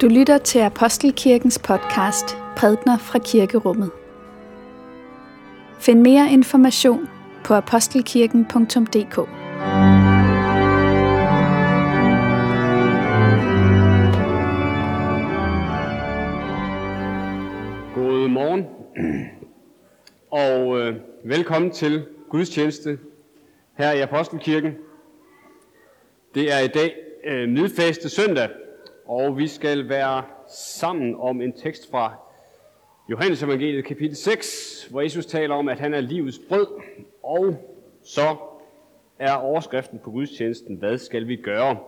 Du 0.00 0.08
lytter 0.08 0.38
til 0.38 0.58
Apostelkirkens 0.58 1.58
podcast 1.58 2.36
Prædner 2.56 2.98
fra 2.98 3.18
Kirkerummet. 3.18 3.90
Find 5.80 6.00
mere 6.00 6.32
information 6.32 7.08
på 7.44 7.54
apostelkirken.dk. 7.54 9.16
God 17.94 18.28
morgen 18.28 18.64
og 20.30 20.80
øh, 20.80 20.94
velkommen 21.24 21.70
til 21.70 22.06
gudstjeneste 22.30 22.98
her 23.78 23.92
i 23.92 24.00
Apostelkirken. 24.00 24.72
Det 26.34 26.52
er 26.52 26.58
i 26.58 26.68
dag 26.68 26.94
øh, 27.24 27.48
midfaste 27.48 28.08
søndag, 28.08 28.48
og 29.06 29.38
vi 29.38 29.46
skal 29.46 29.88
være 29.88 30.22
sammen 30.48 31.16
om 31.18 31.40
en 31.40 31.52
tekst 31.52 31.90
fra 31.90 32.14
Johannes 33.10 33.42
evangeliet 33.42 33.84
kapitel 33.84 34.16
6, 34.16 34.86
hvor 34.90 35.00
Jesus 35.00 35.26
taler 35.26 35.54
om, 35.54 35.68
at 35.68 35.80
han 35.80 35.94
er 35.94 36.00
livets 36.00 36.40
brød, 36.48 36.66
og 37.22 37.56
så 38.02 38.36
er 39.18 39.32
overskriften 39.32 39.98
på 39.98 40.10
gudstjenesten, 40.10 40.76
hvad 40.76 40.98
skal 40.98 41.28
vi 41.28 41.36
gøre? 41.36 41.78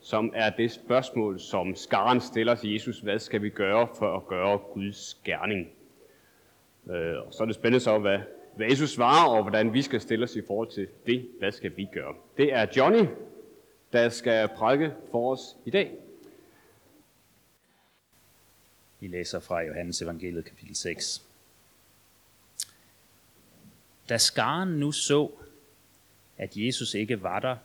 Som 0.00 0.32
er 0.34 0.50
det 0.50 0.70
spørgsmål, 0.70 1.40
som 1.40 1.74
skaren 1.74 2.20
stiller 2.20 2.54
til 2.54 2.72
Jesus, 2.72 3.00
hvad 3.00 3.18
skal 3.18 3.42
vi 3.42 3.50
gøre 3.50 3.88
for 3.98 4.16
at 4.16 4.26
gøre 4.26 4.58
Guds 4.74 5.14
gerning? 5.24 5.68
Øh, 6.90 7.26
og 7.26 7.34
så 7.34 7.42
er 7.42 7.46
det 7.46 7.54
spændende 7.54 7.80
så, 7.80 7.98
hvad, 7.98 8.18
hvad 8.56 8.66
Jesus 8.66 8.90
svarer, 8.90 9.28
og 9.28 9.42
hvordan 9.42 9.74
vi 9.74 9.82
skal 9.82 10.00
stille 10.00 10.24
os 10.24 10.36
i 10.36 10.42
forhold 10.46 10.68
til 10.68 10.86
det, 11.06 11.28
hvad 11.38 11.52
skal 11.52 11.72
vi 11.76 11.88
gøre? 11.92 12.14
Det 12.36 12.52
er 12.52 12.66
Johnny, 12.76 13.06
der 13.92 14.08
skal 14.08 14.48
prædike 14.56 14.92
for 15.10 15.32
os 15.32 15.56
i 15.66 15.70
dag. 15.70 16.07
Vi 19.00 19.06
læser 19.06 19.40
fra 19.40 19.60
Johannes 19.60 20.02
evangeliet 20.02 20.44
kapitel 20.44 20.76
6. 20.76 21.22
Da 24.08 24.18
skaren 24.18 24.68
nu 24.68 24.92
så, 24.92 25.30
at 26.36 26.56
Jesus 26.56 26.94
ikke 26.94 27.22
var 27.22 27.40
der, 27.40 27.56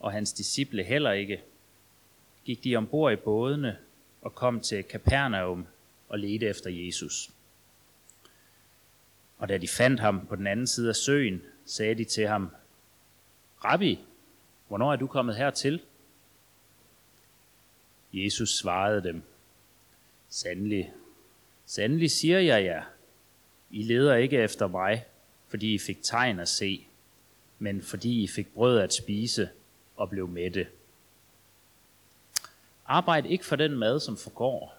og 0.00 0.12
hans 0.12 0.32
disciple 0.32 0.84
heller 0.84 1.12
ikke, 1.12 1.42
gik 2.44 2.64
de 2.64 2.76
ombord 2.76 3.12
i 3.12 3.16
bådene 3.16 3.78
og 4.22 4.34
kom 4.34 4.60
til 4.60 4.84
Kapernaum 4.84 5.66
og 6.08 6.18
ledte 6.18 6.46
efter 6.46 6.70
Jesus. 6.70 7.30
Og 9.38 9.48
da 9.48 9.58
de 9.58 9.68
fandt 9.68 10.00
ham 10.00 10.26
på 10.26 10.36
den 10.36 10.46
anden 10.46 10.66
side 10.66 10.88
af 10.88 10.96
søen, 10.96 11.42
sagde 11.64 11.94
de 11.94 12.04
til 12.04 12.26
ham, 12.28 12.50
Rabbi, 13.64 14.00
hvornår 14.68 14.92
er 14.92 14.96
du 14.96 15.06
kommet 15.06 15.36
hertil? 15.36 15.82
Jesus 18.12 18.58
svarede 18.58 19.02
dem, 19.02 19.22
Sandelig, 20.28 20.92
sandelig 21.66 22.10
siger 22.10 22.38
jeg 22.38 22.64
jer, 22.64 22.84
I 23.70 23.82
leder 23.82 24.14
ikke 24.14 24.38
efter 24.38 24.66
mig, 24.66 25.06
fordi 25.48 25.74
I 25.74 25.78
fik 25.78 26.02
tegn 26.02 26.40
at 26.40 26.48
se, 26.48 26.86
men 27.58 27.82
fordi 27.82 28.22
I 28.22 28.28
fik 28.28 28.54
brød 28.54 28.78
at 28.78 28.94
spise 28.94 29.50
og 29.96 30.10
blev 30.10 30.28
mætte. 30.28 30.68
Arbejd 32.86 33.26
ikke 33.26 33.44
for 33.44 33.56
den 33.56 33.76
mad, 33.76 34.00
som 34.00 34.16
forgår, 34.16 34.78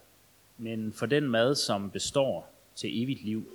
men 0.57 0.93
for 0.93 1.05
den 1.05 1.29
mad, 1.29 1.55
som 1.55 1.91
består 1.91 2.51
til 2.75 3.03
evigt 3.03 3.23
liv, 3.23 3.51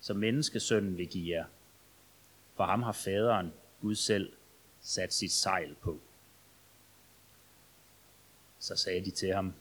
som 0.00 0.16
menneskesønnen 0.16 0.98
vil 0.98 1.08
give 1.08 1.36
jer. 1.36 1.44
For 2.56 2.64
ham 2.64 2.82
har 2.82 2.92
faderen, 2.92 3.52
Gud 3.80 3.94
selv, 3.94 4.32
sat 4.80 5.14
sit 5.14 5.32
sejl 5.32 5.74
på. 5.74 5.98
Så 8.58 8.76
sagde 8.76 9.04
de 9.04 9.10
til 9.10 9.34
ham, 9.34 9.54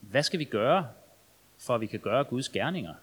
hvad 0.00 0.22
skal 0.22 0.38
vi 0.38 0.44
gøre, 0.44 0.90
for 1.58 1.74
at 1.74 1.80
vi 1.80 1.86
kan 1.86 2.00
gøre 2.00 2.24
Guds 2.24 2.48
gerninger? 2.48 2.94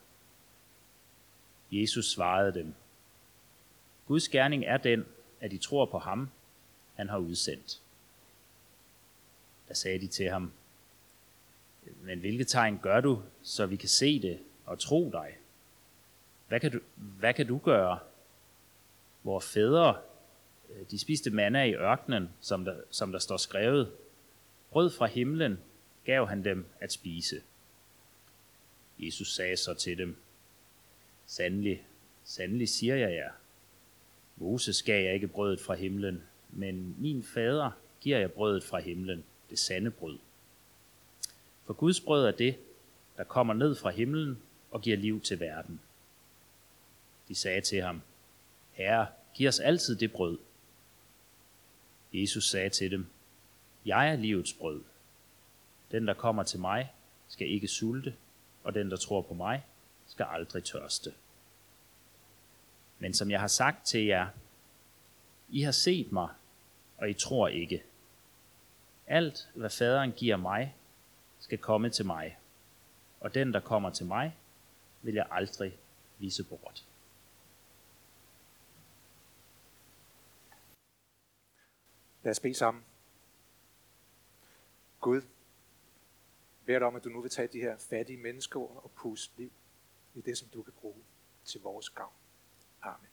Jesus 1.72 2.12
svarede 2.12 2.54
dem, 2.54 2.74
Guds 4.08 4.30
gerning 4.30 4.66
er 4.66 4.78
den, 4.78 5.06
at 5.42 5.52
de 5.52 5.58
tror 5.58 5.86
på 5.86 6.00
ham, 6.00 6.30
han 6.96 7.10
har 7.10 7.18
udsendt. 7.18 7.82
Der 9.68 9.74
sagde 9.74 10.00
de 10.00 10.08
til 10.08 10.30
ham, 10.30 10.52
men 12.02 12.20
hvilke 12.20 12.44
tegn 12.44 12.80
gør 12.82 13.02
du, 13.02 13.22
så 13.44 13.66
vi 13.66 13.76
kan 13.76 13.90
se 13.90 14.22
det 14.22 14.40
og 14.66 14.80
tro 14.80 15.10
dig? 15.12 15.38
Hvad 16.48 16.60
kan 16.60 16.72
du, 16.72 16.80
hvad 16.96 17.34
kan 17.34 17.48
du 17.48 17.58
gøre? 17.58 18.00
Vore 19.24 19.42
fædre, 19.42 19.98
de 20.92 21.00
spiste 21.00 21.30
manna 21.30 21.64
i 21.64 21.74
ørkenen, 21.74 22.30
som 22.42 22.66
der, 22.66 22.76
som 22.92 23.12
der 23.12 23.20
står 23.20 23.38
skrevet. 23.38 23.92
Brød 24.72 24.90
fra 24.90 25.06
himlen 25.06 25.60
gav 26.06 26.28
han 26.28 26.44
dem 26.44 26.66
at 26.80 26.92
spise. 26.92 27.42
Jesus 29.00 29.36
sagde 29.36 29.58
så 29.58 29.74
til 29.74 29.98
dem, 29.98 30.18
Sandelig, 31.26 31.88
sandelig 32.24 32.70
siger 32.70 32.96
jeg 32.96 33.14
jer, 33.14 33.32
Moses 34.38 34.84
gav 34.84 35.04
jeg 35.04 35.14
ikke 35.14 35.28
brødet 35.28 35.60
fra 35.62 35.74
himlen, 35.74 36.24
men 36.50 36.96
min 37.00 37.24
fader 37.24 37.72
giver 38.02 38.18
jeg 38.18 38.32
brødet 38.32 38.64
fra 38.64 38.80
himlen, 38.80 39.24
det 39.50 39.60
sande 39.60 39.92
brød. 39.92 40.18
For 41.66 41.74
Guds 41.74 42.02
brød 42.02 42.26
er 42.26 42.32
det, 42.32 42.56
der 43.18 43.24
kommer 43.24 43.54
ned 43.54 43.76
fra 43.76 43.90
himlen 43.90 44.42
og 44.72 44.82
giver 44.82 44.98
liv 44.98 45.22
til 45.22 45.40
verden. 45.40 45.80
De 47.28 47.36
sagde 47.36 47.62
til 47.62 47.82
ham, 47.82 48.02
Herre, 48.72 49.08
giv 49.34 49.48
os 49.48 49.60
altid 49.60 49.96
det 49.96 50.12
brød. 50.12 50.38
Jesus 52.14 52.50
sagde 52.50 52.70
til 52.70 52.92
dem, 52.92 53.06
Jeg 53.86 54.10
er 54.12 54.16
livets 54.16 54.54
brød. 54.54 54.82
Den, 55.92 56.08
der 56.08 56.14
kommer 56.14 56.44
til 56.44 56.60
mig, 56.60 56.94
skal 57.28 57.48
ikke 57.48 57.68
sulte, 57.68 58.16
og 58.64 58.74
den, 58.74 58.92
der 58.92 58.98
tror 58.98 59.22
på 59.22 59.34
mig, 59.34 59.66
skal 60.08 60.26
aldrig 60.30 60.64
tørste. 60.64 61.14
Men 63.00 63.14
som 63.14 63.32
jeg 63.32 63.40
har 63.40 63.48
sagt 63.48 63.86
til 63.86 64.06
jer, 64.06 64.28
I 65.50 65.62
har 65.62 65.72
set 65.72 66.12
mig, 66.12 66.30
og 66.98 67.10
I 67.10 67.14
tror 67.14 67.48
ikke. 67.48 67.84
Alt, 69.08 69.50
hvad 69.56 69.70
faderen 69.70 70.12
giver 70.12 70.38
mig, 70.38 70.76
skal 71.40 71.58
komme 71.58 71.90
til 71.90 72.06
mig, 72.06 72.38
og 73.20 73.34
den, 73.34 73.54
der 73.54 73.60
kommer 73.60 73.90
til 73.90 74.06
mig, 74.06 74.36
vil 75.02 75.14
jeg 75.14 75.28
aldrig 75.32 75.78
vise 76.20 76.44
bort. 76.44 76.86
Lad 82.24 82.32
os 82.32 82.40
bede 82.40 82.54
sammen. 82.54 82.84
Gud, 85.00 85.22
beder 86.66 86.80
dig 86.80 86.88
om, 86.88 86.96
at 86.96 87.04
du 87.04 87.10
nu 87.10 87.22
vil 87.22 87.32
tage 87.32 87.48
de 87.48 87.60
her 87.60 87.78
fattige 87.78 88.18
mennesker 88.18 88.60
og 88.60 88.92
puste 88.96 89.34
liv 89.38 89.52
i 90.16 90.22
det, 90.22 90.38
som 90.38 90.48
du 90.48 90.62
kan 90.62 90.74
bruge 90.82 91.04
til 91.46 91.62
vores 91.62 91.90
gavn. 91.90 92.14
Amen. 92.82 93.10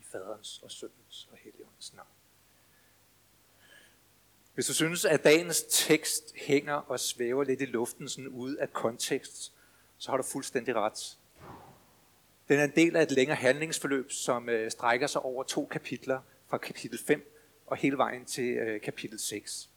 I 0.00 0.02
faderens 0.02 0.62
og 0.62 0.70
søndens 0.70 1.28
og 1.32 1.36
helligåndens 1.36 1.94
navn. 1.94 2.08
Hvis 4.54 4.66
du 4.66 4.74
synes, 4.74 5.04
at 5.04 5.24
dagens 5.24 5.64
tekst 5.70 6.34
hænger 6.36 6.74
og 6.74 7.00
svæver 7.00 7.44
lidt 7.44 7.60
i 7.60 7.64
luften 7.64 8.08
sådan 8.08 8.28
ud 8.28 8.54
af 8.54 8.72
kontekst, 8.72 9.52
så 9.98 10.10
har 10.10 10.16
du 10.16 10.22
fuldstændig 10.22 10.74
ret. 10.74 11.18
Den 12.48 12.58
er 12.58 12.64
en 12.64 12.72
del 12.76 12.96
af 12.96 13.02
et 13.02 13.10
længere 13.10 13.36
handlingsforløb, 13.36 14.10
som 14.10 14.48
øh, 14.48 14.70
strækker 14.70 15.06
sig 15.06 15.22
over 15.22 15.42
to 15.42 15.66
kapitler, 15.66 16.20
fra 16.48 16.58
kapitel 16.58 16.98
5 16.98 17.32
og 17.66 17.76
hele 17.76 17.96
vejen 17.96 18.24
til 18.24 18.44
øh, 18.44 18.80
kapitel 18.80 19.18
6. 19.18 19.71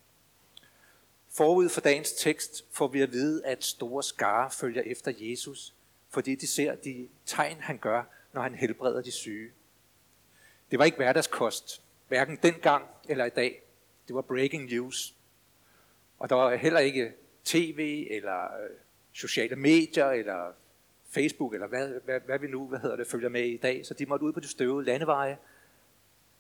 Forud 1.38 1.70
for 1.70 1.82
dagens 1.82 2.12
tekst 2.12 2.66
får 2.72 2.88
vi 2.88 3.02
at 3.02 3.12
vide, 3.12 3.46
at 3.46 3.64
store 3.64 4.04
skare 4.04 4.52
følger 4.52 4.82
efter 4.82 5.14
Jesus, 5.20 5.74
fordi 6.10 6.36
de 6.36 6.48
ser 6.48 6.76
de 6.76 7.08
tegn, 7.26 7.58
han 7.60 7.78
gør, 7.78 8.04
når 8.34 8.42
han 8.42 8.56
helbreder 8.56 9.02
de 9.02 9.12
syge. 9.12 9.52
Det 10.72 10.80
var 10.80 10.86
ikke 10.86 10.96
hverdagskost, 10.96 11.82
hverken 12.08 12.40
dengang 12.44 12.86
eller 13.10 13.26
i 13.26 13.30
dag. 13.30 13.62
Det 14.08 14.16
var 14.16 14.22
breaking 14.22 14.66
news. 14.66 15.16
Og 16.20 16.30
der 16.30 16.36
var 16.36 16.56
heller 16.56 16.80
ikke 16.80 17.14
tv 17.44 18.08
eller 18.12 18.44
øh, 18.44 18.70
sociale 19.14 19.56
medier 19.56 20.10
eller 20.10 20.52
Facebook 21.10 21.54
eller 21.54 21.68
hvad, 21.68 21.88
hvad, 22.06 22.20
hvad 22.20 22.40
vi 22.40 22.48
nu 22.48 22.68
hvad 22.68 22.80
hedder 22.80 22.96
det, 22.96 23.08
følger 23.08 23.30
med 23.30 23.44
i 23.44 23.58
dag. 23.58 23.86
Så 23.86 23.94
de 23.94 24.06
måtte 24.06 24.26
ud 24.26 24.34
på 24.34 24.40
de 24.40 24.48
støvede 24.48 24.86
landeveje, 24.86 25.38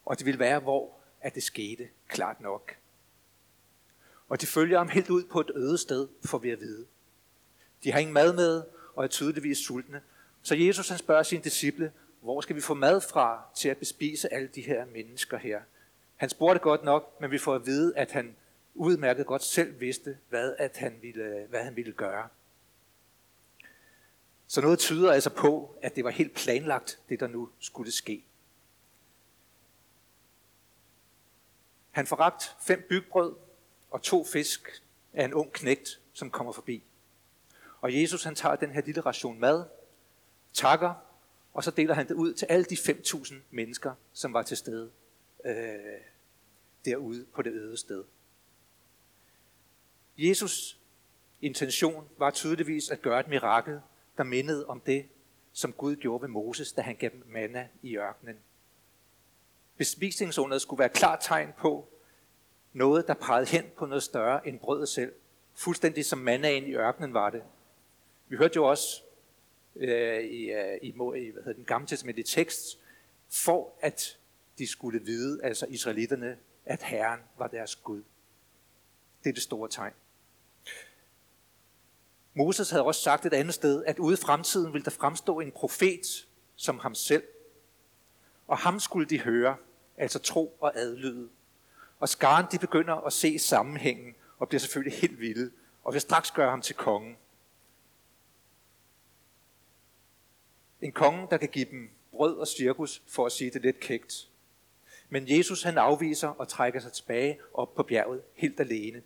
og 0.06 0.18
det 0.18 0.25
ville 0.25 0.40
være, 0.40 0.60
hvor 0.60 0.98
at 1.22 1.36
det 1.36 1.44
skete 1.44 1.88
klart 2.08 2.42
nok. 2.42 2.75
Og 4.30 4.42
de 4.42 4.48
følger 4.48 4.77
ham 4.77 4.89
helt 4.89 5.10
ud 5.10 5.24
på 5.24 5.39
et 5.39 5.51
øde 5.56 5.77
sted, 5.77 6.07
for 6.25 6.38
vi 6.38 6.50
at 6.50 6.60
vide. 6.60 6.86
De 7.83 7.92
har 7.92 8.00
ingen 8.00 8.13
mad 8.13 8.33
med, 8.33 8.63
og 8.95 9.04
er 9.04 9.07
tydeligvis 9.07 9.57
sultne. 9.57 10.01
Så 10.42 10.56
Jesus 10.56 10.89
han 10.89 10.98
spørger 10.98 11.24
sine 11.24 11.44
disciple, 11.44 11.92
hvor 12.22 12.42
skal 12.42 12.56
vi 12.56 12.62
få 12.62 12.74
mad 12.74 13.01
fra 13.01 13.45
til 13.56 13.69
at 13.69 13.77
bespise 13.77 14.33
alle 14.33 14.48
de 14.48 14.62
her 14.62 14.86
mennesker 14.86 15.38
her? 15.38 15.62
Han 16.16 16.30
spurgte 16.30 16.60
godt 16.60 16.83
nok, 16.83 17.22
men 17.22 17.31
vi 17.31 17.38
får 17.38 17.56
at 17.56 17.66
vide, 17.66 17.98
at 17.98 18.12
han 18.12 18.36
udmærket 18.75 19.25
godt 19.25 19.44
selv 19.44 19.80
vidste, 19.80 20.18
hvad, 20.30 20.56
at 20.57 20.77
han 20.77 21.00
ville, 21.01 21.45
hvad 21.50 21.63
han 21.63 21.75
ville 21.75 21.92
gøre. 21.92 22.27
Så 24.48 24.62
noget 24.62 24.80
tyder 24.80 25.12
altså 25.12 25.30
på, 25.30 25.77
at 25.81 25.95
det 25.95 26.04
var 26.04 26.10
helt 26.10 26.33
planlagt, 26.33 27.00
det 27.10 27.19
der 27.19 27.27
nu 27.27 27.50
skulle 27.60 27.92
ske. 27.92 28.25
Han 31.92 32.07
forragt 32.07 32.56
fem 32.62 32.86
bygbrød 32.89 33.36
og 33.96 34.02
to 34.02 34.24
fisk, 34.24 34.84
af 35.14 35.26
en 35.26 35.34
ung 35.34 35.52
knægt, 35.52 36.00
som 36.14 36.32
kommer 36.32 36.54
forbi. 36.54 36.84
Og 37.82 38.02
Jesus 38.02 38.24
han 38.24 38.36
tager 38.36 38.56
den 38.56 38.72
her 38.72 38.82
lille 38.82 39.02
ration 39.02 39.40
mad, 39.40 39.66
takker, 40.54 40.94
og 41.54 41.64
så 41.64 41.72
deler 41.72 41.94
han 41.94 42.08
det 42.08 42.14
ud 42.14 42.34
til 42.34 42.46
alle 42.46 42.66
de 42.66 42.76
5.000 42.76 43.34
mennesker, 43.52 43.94
som 44.14 44.34
var 44.34 44.44
til 44.44 44.58
stede 44.58 44.92
øh, 45.46 45.56
derude 46.86 47.26
på 47.34 47.42
det 47.42 47.54
øde 47.54 47.78
sted. 47.78 48.04
Jesus 50.18 50.80
intention 51.42 52.10
var 52.18 52.32
tydeligvis 52.32 52.90
at 52.90 53.02
gøre 53.02 53.20
et 53.20 53.28
mirakel, 53.28 53.80
der 54.18 54.24
mindede 54.24 54.68
om 54.68 54.80
det, 54.80 55.06
som 55.54 55.74
Gud 55.74 55.96
gjorde 55.96 56.22
ved 56.22 56.30
Moses, 56.30 56.72
da 56.72 56.82
han 56.82 56.96
gav 56.96 57.10
dem 57.10 57.24
manna 57.28 57.68
i 57.82 57.98
ørkenen. 57.98 58.38
Bespisningsunderet 59.78 60.62
skulle 60.62 60.80
være 60.80 60.90
klart 60.90 61.20
tegn 61.22 61.54
på 61.58 61.90
noget, 62.75 63.07
der 63.07 63.13
pegede 63.13 63.45
hen 63.45 63.66
på 63.77 63.86
noget 63.86 64.04
større 64.04 64.48
end 64.48 64.60
brødet 64.60 64.89
selv. 64.89 65.13
Fuldstændig 65.54 66.06
som 66.06 66.19
mannaen 66.19 66.63
i 66.68 66.74
ørkenen 66.74 67.13
var 67.13 67.30
det. 67.30 67.44
Vi 68.27 68.36
hørte 68.36 68.56
jo 68.56 68.66
også 68.66 69.01
øh, 69.75 70.24
i, 70.24 70.51
øh, 70.51 70.77
i, 70.81 70.88
i 70.88 70.92
hvad 71.31 71.44
hedder 71.44 71.54
den 71.54 71.66
gamle 71.66 71.88
testamentlige 71.88 72.25
tekst, 72.25 72.80
for 73.30 73.74
at 73.81 74.18
de 74.57 74.68
skulle 74.68 75.00
vide, 75.00 75.44
altså 75.44 75.66
israelitterne, 75.69 76.38
at 76.66 76.83
Herren 76.83 77.19
var 77.38 77.48
deres 77.48 77.75
Gud. 77.75 78.04
Det 79.24 79.30
er 79.30 79.33
det 79.33 79.44
store 79.44 79.69
tegn. 79.69 79.94
Moses 82.33 82.69
havde 82.69 82.83
også 82.83 83.01
sagt 83.01 83.25
et 83.25 83.33
andet 83.33 83.54
sted, 83.54 83.86
at 83.86 84.00
ude 84.00 84.13
i 84.13 84.18
fremtiden 84.18 84.74
ville 84.74 84.86
der 84.86 84.92
fremstå 84.92 85.39
en 85.39 85.51
profet 85.51 86.27
som 86.56 86.80
ham 86.80 86.95
selv. 86.95 87.24
Og 88.48 88.57
ham 88.57 88.80
skulle 88.80 89.07
de 89.07 89.19
høre, 89.19 89.57
altså 89.98 90.19
tro 90.19 90.57
og 90.60 90.80
adlyde. 90.80 91.30
Og 92.00 92.10
skaren 92.10 92.46
de 92.52 92.60
begynder 92.60 92.94
at 92.96 93.14
se 93.14 93.40
sammenhængen 93.40 94.16
og 94.40 94.48
bliver 94.48 94.60
selvfølgelig 94.60 95.00
helt 95.00 95.20
vilde, 95.20 95.52
og 95.84 95.94
vil 95.94 96.02
straks 96.02 96.32
gøre 96.32 96.50
ham 96.50 96.62
til 96.62 96.76
kongen. 96.76 97.18
En 100.82 100.92
konge, 100.92 101.28
der 101.32 101.38
kan 101.38 101.50
give 101.50 101.66
dem 101.72 101.90
brød 102.12 102.38
og 102.38 102.48
cirkus, 102.48 103.04
for 103.08 103.26
at 103.26 103.32
sige 103.32 103.52
det 103.52 103.62
lidt 103.62 103.80
kægt. 103.80 104.30
Men 105.10 105.38
Jesus 105.38 105.64
han 105.64 105.78
afviser 105.78 106.28
og 106.28 106.48
trækker 106.48 106.80
sig 106.80 106.94
tilbage 106.94 107.40
op 107.54 107.76
på 107.76 107.84
bjerget 107.84 108.22
helt 108.34 108.60
alene. 108.60 109.04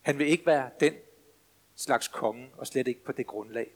Han 0.00 0.18
vil 0.18 0.26
ikke 0.26 0.46
være 0.46 0.70
den 0.80 0.94
slags 1.76 2.08
konge, 2.08 2.50
og 2.56 2.66
slet 2.66 2.88
ikke 2.88 3.04
på 3.04 3.12
det 3.12 3.26
grundlag. 3.26 3.70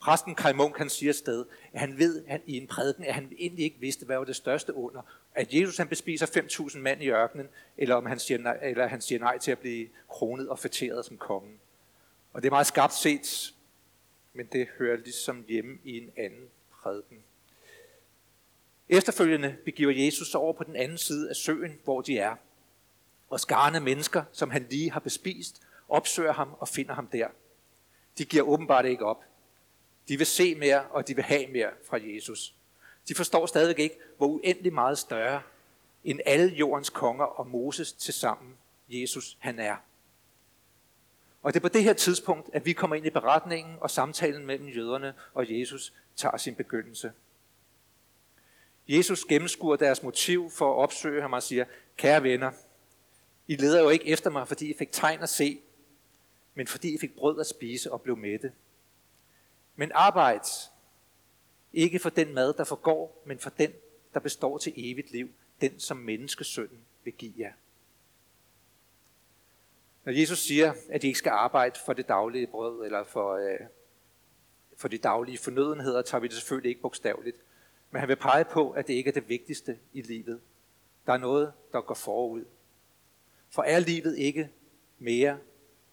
Præsten 0.00 0.34
Kai 0.34 0.52
Munk, 0.52 0.78
han 0.78 0.88
siger 0.88 1.12
sted, 1.12 1.44
at 1.72 1.80
han 1.80 1.98
ved 1.98 2.24
at 2.26 2.40
i 2.46 2.56
en 2.56 2.66
prædiken, 2.66 3.04
at 3.04 3.14
han 3.14 3.32
egentlig 3.38 3.64
ikke 3.64 3.80
vidste, 3.80 4.06
hvad 4.06 4.16
var 4.16 4.24
det 4.24 4.36
største 4.36 4.74
under. 4.74 5.02
At 5.34 5.54
Jesus 5.54 5.76
han 5.76 5.88
bespiser 5.88 6.26
5.000 6.26 6.78
mand 6.78 7.02
i 7.02 7.08
ørkenen, 7.10 7.48
eller 7.76 7.94
om 7.94 8.06
han 8.06 8.18
siger 8.18 8.38
nej, 8.38 8.58
eller 8.62 8.86
han 8.86 9.00
siger 9.00 9.18
nej 9.18 9.38
til 9.38 9.50
at 9.50 9.58
blive 9.58 9.88
kronet 10.08 10.48
og 10.48 10.58
fætteret 10.58 11.04
som 11.04 11.18
konge. 11.18 11.58
Og 12.32 12.42
det 12.42 12.48
er 12.48 12.52
meget 12.52 12.66
skarpt 12.66 12.94
set, 12.94 13.54
men 14.32 14.46
det 14.46 14.68
hører 14.78 14.96
ligesom 14.96 15.44
hjemme 15.48 15.78
i 15.84 15.98
en 15.98 16.10
anden 16.16 16.48
prædiken. 16.70 17.18
Efterfølgende 18.88 19.56
begiver 19.64 20.04
Jesus 20.04 20.30
sig 20.30 20.40
over 20.40 20.52
på 20.52 20.64
den 20.64 20.76
anden 20.76 20.98
side 20.98 21.30
af 21.30 21.36
søen, 21.36 21.78
hvor 21.84 22.00
de 22.00 22.18
er. 22.18 22.36
Og 23.30 23.40
skarne 23.40 23.80
mennesker, 23.80 24.24
som 24.32 24.50
han 24.50 24.66
lige 24.70 24.90
har 24.90 25.00
bespist, 25.00 25.62
opsøger 25.88 26.32
ham 26.32 26.54
og 26.58 26.68
finder 26.68 26.94
ham 26.94 27.06
der. 27.06 27.28
De 28.18 28.24
giver 28.24 28.42
åbenbart 28.42 28.84
ikke 28.86 29.04
op. 29.04 29.24
De 30.08 30.16
vil 30.16 30.26
se 30.26 30.54
mere, 30.54 30.82
og 30.82 31.08
de 31.08 31.14
vil 31.14 31.24
have 31.24 31.46
mere 31.46 31.70
fra 31.88 31.98
Jesus. 32.02 32.54
De 33.08 33.14
forstår 33.14 33.46
stadig 33.46 33.78
ikke, 33.78 33.96
hvor 34.16 34.26
uendelig 34.26 34.72
meget 34.72 34.98
større 34.98 35.42
end 36.04 36.20
alle 36.26 36.54
jordens 36.54 36.90
konger 36.90 37.24
og 37.24 37.46
Moses 37.46 37.92
til 37.92 38.14
sammen 38.14 38.56
Jesus 38.88 39.36
han 39.40 39.58
er. 39.58 39.76
Og 41.42 41.54
det 41.54 41.60
er 41.60 41.62
på 41.62 41.68
det 41.68 41.84
her 41.84 41.92
tidspunkt, 41.92 42.50
at 42.52 42.66
vi 42.66 42.72
kommer 42.72 42.96
ind 42.96 43.06
i 43.06 43.10
beretningen, 43.10 43.76
og 43.80 43.90
samtalen 43.90 44.46
mellem 44.46 44.68
jøderne 44.68 45.14
og 45.34 45.58
Jesus 45.58 45.92
tager 46.16 46.36
sin 46.36 46.54
begyndelse. 46.54 47.12
Jesus 48.88 49.24
gennemskuer 49.24 49.76
deres 49.76 50.02
motiv 50.02 50.50
for 50.50 50.72
at 50.72 50.76
opsøge 50.76 51.22
ham 51.22 51.32
og 51.32 51.42
siger, 51.42 51.64
kære 51.96 52.22
venner, 52.22 52.52
I 53.46 53.56
leder 53.56 53.82
jo 53.82 53.88
ikke 53.88 54.06
efter 54.06 54.30
mig, 54.30 54.48
fordi 54.48 54.70
I 54.70 54.74
fik 54.78 54.92
tegn 54.92 55.22
at 55.22 55.28
se, 55.28 55.60
men 56.54 56.66
fordi 56.66 56.94
I 56.94 56.98
fik 56.98 57.16
brød 57.16 57.40
at 57.40 57.46
spise 57.46 57.92
og 57.92 58.02
blev 58.02 58.16
mætte. 58.16 58.52
Men 59.78 59.92
arbejd 59.94 60.70
ikke 61.72 61.98
for 61.98 62.10
den 62.10 62.34
mad, 62.34 62.54
der 62.54 62.64
forgår, 62.64 63.22
men 63.26 63.38
for 63.38 63.50
den, 63.50 63.72
der 64.14 64.20
består 64.20 64.58
til 64.58 64.72
evigt 64.76 65.10
liv, 65.10 65.30
den 65.60 65.80
som 65.80 65.96
menneskesønnen 65.96 66.78
vil 67.04 67.12
give 67.12 67.32
jer. 67.38 67.52
Når 70.04 70.12
Jesus 70.12 70.38
siger, 70.38 70.74
at 70.88 71.02
de 71.02 71.06
ikke 71.06 71.18
skal 71.18 71.30
arbejde 71.30 71.78
for 71.86 71.92
det 71.92 72.08
daglige 72.08 72.46
brød, 72.46 72.84
eller 72.84 73.04
for, 73.04 73.34
øh, 73.34 73.60
for 74.76 74.88
de 74.88 74.98
daglige 74.98 75.38
fornødenheder, 75.38 76.02
tager 76.02 76.20
vi 76.20 76.28
det 76.28 76.36
selvfølgelig 76.36 76.68
ikke 76.68 76.80
bogstaveligt. 76.80 77.36
Men 77.90 78.00
han 78.00 78.08
vil 78.08 78.16
pege 78.16 78.44
på, 78.44 78.70
at 78.70 78.86
det 78.86 78.94
ikke 78.94 79.08
er 79.08 79.14
det 79.14 79.28
vigtigste 79.28 79.78
i 79.92 80.02
livet. 80.02 80.40
Der 81.06 81.12
er 81.12 81.18
noget, 81.18 81.52
der 81.72 81.80
går 81.80 81.94
forud. 81.94 82.44
For 83.50 83.62
er 83.62 83.78
livet 83.78 84.18
ikke 84.18 84.50
mere 84.98 85.38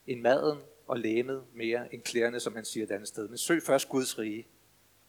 end 0.08 0.22
maden 0.22 0.60
og 0.88 1.00
læmet 1.00 1.44
mere 1.54 1.94
end 1.94 2.02
klæderne, 2.02 2.40
som 2.40 2.56
han 2.56 2.66
siger 2.66 2.84
et 2.84 2.92
andet 2.92 3.08
sted. 3.08 3.28
Men 3.28 3.38
søg 3.38 3.64
først 3.64 3.90
Guds 3.90 4.20
rige, 4.20 4.48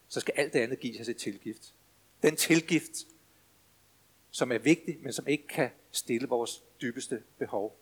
så 0.08 0.20
skal 0.20 0.34
alt 0.36 0.52
det 0.52 0.60
andet 0.60 0.80
give 0.80 0.96
sig 0.96 1.06
til 1.06 1.14
tilgift. 1.14 1.74
Den 2.22 2.36
tilgift, 2.36 2.92
som 4.30 4.52
er 4.52 4.58
vigtig, 4.58 4.98
men 5.00 5.12
som 5.12 5.26
ikke 5.26 5.46
kan 5.46 5.70
stille 5.90 6.28
vores 6.28 6.62
dybeste 6.80 7.22
behov. 7.38 7.78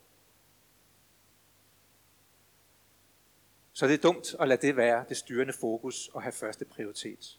Så 3.73 3.87
det 3.87 3.95
er 3.95 3.99
dumt 3.99 4.35
at 4.41 4.49
lade 4.49 4.67
det 4.67 4.77
være 4.77 5.05
det 5.09 5.17
styrende 5.17 5.53
fokus 5.53 6.09
og 6.09 6.23
have 6.23 6.33
første 6.33 6.65
prioritet. 6.65 7.39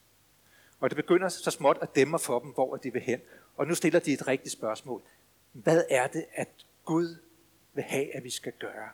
Og 0.80 0.90
det 0.90 0.96
begynder 0.96 1.30
så 1.30 1.52
småt 1.52 1.78
at 1.82 1.96
dæmme 1.96 2.20
for 2.20 2.40
dem, 2.40 2.52
hvor 2.52 2.76
de 2.76 2.94
vil 2.94 3.02
hen. 3.02 3.22
Og 3.56 3.68
nu 3.68 3.76
stiller 3.76 4.00
de 4.00 4.14
et 4.14 4.28
rigtigt 4.28 4.54
spørgsmål. 4.54 5.02
Hvad 5.52 5.84
er 5.90 6.08
det, 6.08 6.26
at 6.34 6.66
Gud 6.86 7.16
vil 7.74 7.84
have, 7.84 8.16
at 8.16 8.24
vi 8.24 8.30
skal 8.30 8.54
gøre? 8.60 8.90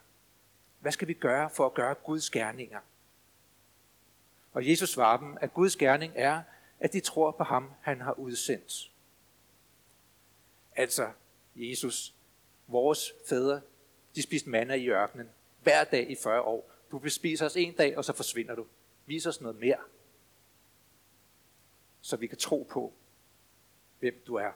Hvad 0.82 0.92
skal 0.92 1.08
vi 1.08 1.14
gøre 1.14 1.50
for 1.50 1.66
at 1.66 1.74
gøre 1.74 1.94
Guds 1.94 2.30
gerninger? 2.30 2.80
Og 4.54 4.70
Jesus 4.70 4.90
svarer 4.90 5.18
dem, 5.18 5.38
at 5.42 5.54
Guds 5.54 5.76
gerning 5.76 6.14
er, 6.16 6.42
at 6.80 6.94
de 6.94 7.00
tror 7.00 7.32
på 7.32 7.44
ham, 7.44 7.72
han 7.82 8.02
har 8.02 8.20
udsendt. 8.20 8.92
Altså, 10.76 11.12
Jesus, 11.56 12.16
vores 12.68 13.14
fædre, 13.30 13.62
de 14.16 14.22
spiste 14.22 14.50
manna 14.50 14.74
i 14.74 14.90
ørkenen 14.90 15.30
hver 15.64 15.84
dag 15.84 16.12
i 16.12 16.16
40 16.24 16.42
år. 16.42 16.72
Du 16.92 17.00
bespiser 17.00 17.46
os 17.46 17.56
en 17.56 17.74
dag, 17.74 17.98
og 17.98 18.06
så 18.06 18.14
forsvinder 18.14 18.56
du. 18.56 18.66
Vis 19.06 19.26
os 19.26 19.42
noget 19.42 19.60
mere, 19.60 19.78
så 22.02 22.18
vi 22.18 22.28
kan 22.28 22.38
tro 22.38 22.68
på, 22.72 22.94
hvem 24.00 24.24
du 24.28 24.36
er. 24.36 24.52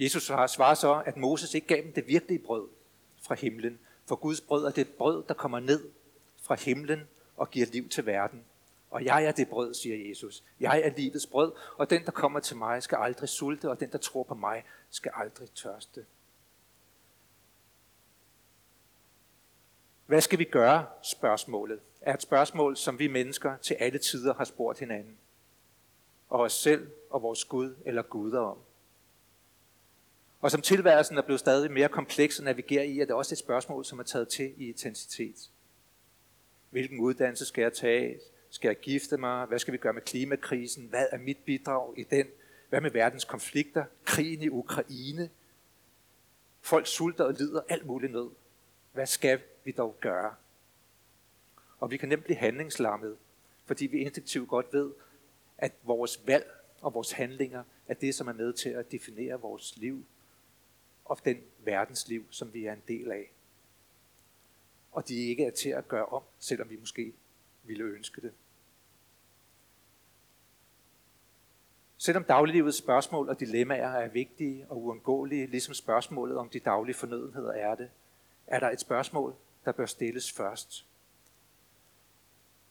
Jesus 0.00 0.22
svarer 0.22 0.74
så, 0.74 1.02
at 1.06 1.16
Moses 1.16 1.54
ikke 1.54 1.66
gav 1.66 1.82
dem 1.82 1.92
det 1.92 2.06
virkelige 2.06 2.38
brød 2.38 2.68
fra 3.22 3.34
himlen, 3.34 3.78
for 4.06 4.16
Guds 4.16 4.40
brød 4.40 4.64
er 4.64 4.70
det 4.70 4.88
brød, 4.88 5.24
der 5.28 5.34
kommer 5.34 5.60
ned 5.60 5.88
fra 6.42 6.54
himlen 6.54 7.00
og 7.36 7.50
giver 7.50 7.66
liv 7.66 7.88
til 7.88 8.06
verden. 8.06 8.44
Og 8.90 9.04
jeg 9.04 9.24
er 9.24 9.32
det 9.32 9.48
brød, 9.48 9.74
siger 9.74 10.08
Jesus. 10.08 10.44
Jeg 10.60 10.80
er 10.80 10.90
livets 10.96 11.26
brød, 11.26 11.52
og 11.76 11.90
den, 11.90 12.04
der 12.04 12.10
kommer 12.10 12.40
til 12.40 12.56
mig, 12.56 12.82
skal 12.82 12.98
aldrig 13.00 13.28
sulte, 13.28 13.70
og 13.70 13.80
den, 13.80 13.92
der 13.92 13.98
tror 13.98 14.22
på 14.22 14.34
mig, 14.34 14.64
skal 14.90 15.12
aldrig 15.14 15.50
tørste. 15.50 16.06
Hvad 20.06 20.20
skal 20.20 20.38
vi 20.38 20.44
gøre? 20.44 20.86
Spørgsmålet 21.02 21.80
er 22.00 22.14
et 22.14 22.22
spørgsmål, 22.22 22.76
som 22.76 22.98
vi 22.98 23.08
mennesker 23.08 23.56
til 23.56 23.74
alle 23.74 23.98
tider 23.98 24.34
har 24.34 24.44
spurgt 24.44 24.78
hinanden. 24.78 25.18
Og 26.28 26.40
os 26.40 26.52
selv 26.52 26.90
og 27.10 27.22
vores 27.22 27.44
Gud 27.44 27.74
eller 27.84 28.02
guder 28.02 28.40
om. 28.40 28.58
Og 30.46 30.52
som 30.52 30.62
tilværelsen 30.62 31.18
er 31.18 31.22
blevet 31.22 31.40
stadig 31.40 31.72
mere 31.72 31.88
kompleks 31.88 32.38
at 32.38 32.44
navigere 32.44 32.86
i, 32.86 33.00
er 33.00 33.04
det 33.04 33.14
også 33.14 33.34
et 33.34 33.38
spørgsmål, 33.38 33.84
som 33.84 33.98
er 33.98 34.02
taget 34.02 34.28
til 34.28 34.54
i 34.56 34.68
intensitet. 34.68 35.50
Hvilken 36.70 37.00
uddannelse 37.00 37.44
skal 37.44 37.62
jeg 37.62 37.72
tage? 37.72 38.20
Skal 38.50 38.68
jeg 38.68 38.80
gifte 38.80 39.16
mig? 39.16 39.46
Hvad 39.46 39.58
skal 39.58 39.72
vi 39.72 39.78
gøre 39.78 39.92
med 39.92 40.02
klimakrisen? 40.02 40.86
Hvad 40.86 41.06
er 41.12 41.18
mit 41.18 41.36
bidrag 41.44 41.98
i 41.98 42.02
den? 42.02 42.26
Hvad 42.68 42.80
med 42.80 42.90
verdens 42.90 43.24
konflikter? 43.24 43.84
Krigen 44.04 44.42
i 44.42 44.48
Ukraine? 44.48 45.30
Folk 46.60 46.86
sulter 46.86 47.24
og 47.24 47.32
lider 47.32 47.60
alt 47.68 47.86
muligt 47.86 48.12
nød. 48.12 48.30
Hvad 48.92 49.06
skal 49.06 49.40
vi 49.64 49.70
dog 49.70 49.96
gøre? 50.00 50.34
Og 51.80 51.90
vi 51.90 51.96
kan 51.96 52.08
nemt 52.08 52.24
blive 52.24 52.36
handlingslammet, 52.36 53.16
fordi 53.64 53.86
vi 53.86 53.98
instinktivt 53.98 54.48
godt 54.48 54.66
ved, 54.72 54.92
at 55.58 55.72
vores 55.82 56.26
valg 56.26 56.46
og 56.80 56.94
vores 56.94 57.12
handlinger 57.12 57.62
er 57.88 57.94
det, 57.94 58.14
som 58.14 58.28
er 58.28 58.32
med 58.32 58.52
til 58.52 58.70
at 58.70 58.92
definere 58.92 59.40
vores 59.40 59.76
liv 59.76 60.04
og 61.06 61.18
den 61.24 61.36
verdensliv, 61.58 62.24
som 62.30 62.54
vi 62.54 62.64
er 62.64 62.72
en 62.72 62.82
del 62.88 63.10
af. 63.12 63.30
Og 64.92 65.08
de 65.08 65.14
ikke 65.14 65.44
er 65.44 65.50
til 65.50 65.70
at 65.70 65.88
gøre 65.88 66.06
om, 66.06 66.22
selvom 66.38 66.70
vi 66.70 66.76
måske 66.76 67.12
ville 67.62 67.84
ønske 67.84 68.20
det. 68.20 68.32
Selvom 71.98 72.24
dagliglivets 72.24 72.76
spørgsmål 72.76 73.28
og 73.28 73.40
dilemmaer 73.40 73.88
er 73.88 74.08
vigtige 74.08 74.66
og 74.68 74.82
uundgåelige, 74.82 75.46
ligesom 75.46 75.74
spørgsmålet 75.74 76.36
om 76.36 76.48
de 76.48 76.60
daglige 76.60 76.94
fornødenheder 76.94 77.52
er 77.52 77.74
det, 77.74 77.90
er 78.46 78.60
der 78.60 78.70
et 78.70 78.80
spørgsmål, 78.80 79.34
der 79.64 79.72
bør 79.72 79.86
stilles 79.86 80.32
først. 80.32 80.86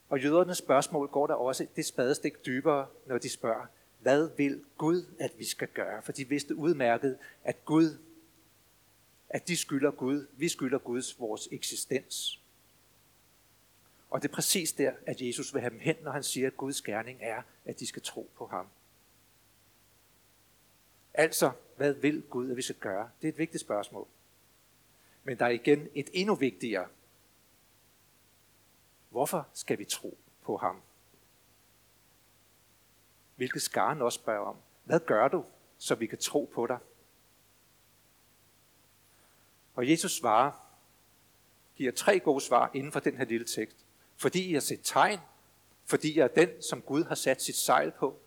Og 0.10 0.24
jødernes 0.24 0.58
spørgsmål 0.58 1.08
går 1.08 1.28
der 1.28 1.34
også 1.34 1.68
det 1.76 1.86
spadestik 1.86 2.46
dybere, 2.46 2.88
når 3.06 3.18
de 3.18 3.30
spørger, 3.30 3.66
hvad 4.00 4.30
vil 4.38 4.64
Gud, 4.78 5.06
at 5.20 5.32
vi 5.38 5.46
skal 5.46 5.68
gøre? 5.68 6.02
For 6.02 6.12
de 6.12 6.30
vidste 6.30 6.56
udmærket, 6.56 7.18
at 7.44 7.66
Gud, 7.66 7.98
at 9.36 9.48
de 9.48 9.58
skylder 9.58 9.92
Gud, 9.92 10.28
vi 10.38 10.50
skylder 10.50 10.78
Guds 10.78 11.20
vores 11.20 11.48
eksistens. 11.52 12.42
Og 14.10 14.22
det 14.22 14.30
er 14.30 14.34
præcis 14.34 14.72
der, 14.72 14.94
at 15.06 15.22
Jesus 15.22 15.54
vil 15.54 15.62
have 15.62 15.70
dem 15.70 15.80
hen, 15.80 15.96
når 16.02 16.12
han 16.12 16.24
siger, 16.24 16.48
at 16.48 16.58
Guds 16.58 16.82
gerning 16.82 17.20
er, 17.22 17.42
at 17.66 17.80
de 17.80 17.88
skal 17.88 18.02
tro 18.02 18.30
på 18.36 18.48
ham. 18.48 18.68
Altså, 21.14 21.52
hvad 21.78 21.94
vil 21.94 22.22
Gud, 22.22 22.52
at 22.52 22.58
vi 22.58 22.62
skal 22.62 22.76
gøre? 22.76 23.10
Det 23.22 23.28
er 23.28 23.32
et 23.32 23.38
vigtigt 23.38 23.62
spørgsmål. 23.62 24.08
Men 25.24 25.40
der 25.40 25.46
er 25.46 25.50
igen 25.50 25.88
et 25.94 26.10
endnu 26.14 26.36
vigtigere. 26.36 26.88
Hvorfor 29.10 29.48
skal 29.54 29.80
vi 29.80 29.86
tro 29.86 30.18
på 30.44 30.58
ham? 30.58 30.82
Hvilket 33.36 33.62
skaren 33.62 34.02
også 34.02 34.20
spørger 34.20 34.46
om. 34.46 34.58
Hvad 34.84 35.00
gør 35.00 35.28
du, 35.28 35.46
så 35.78 35.96
vi 35.96 36.08
kan 36.08 36.18
tro 36.18 36.52
på 36.54 36.68
dig? 36.68 36.78
Og 39.76 39.90
Jesus 39.90 40.12
svarer, 40.12 40.52
giver 41.76 41.92
tre 41.92 42.20
gode 42.20 42.42
svar 42.42 42.72
inden 42.74 42.92
for 42.92 43.00
den 43.00 43.18
her 43.18 43.26
lille 43.26 43.46
tekst. 43.46 43.78
Fordi 44.16 44.50
I 44.50 44.54
har 44.54 44.60
set 44.60 44.80
tegn, 44.84 45.20
fordi 45.86 46.18
jeg 46.18 46.24
er 46.24 46.46
den, 46.46 46.62
som 46.62 46.82
Gud 46.82 47.04
har 47.04 47.16
sat 47.16 47.42
sit 47.42 47.56
sejl 47.56 47.92
på, 47.92 48.20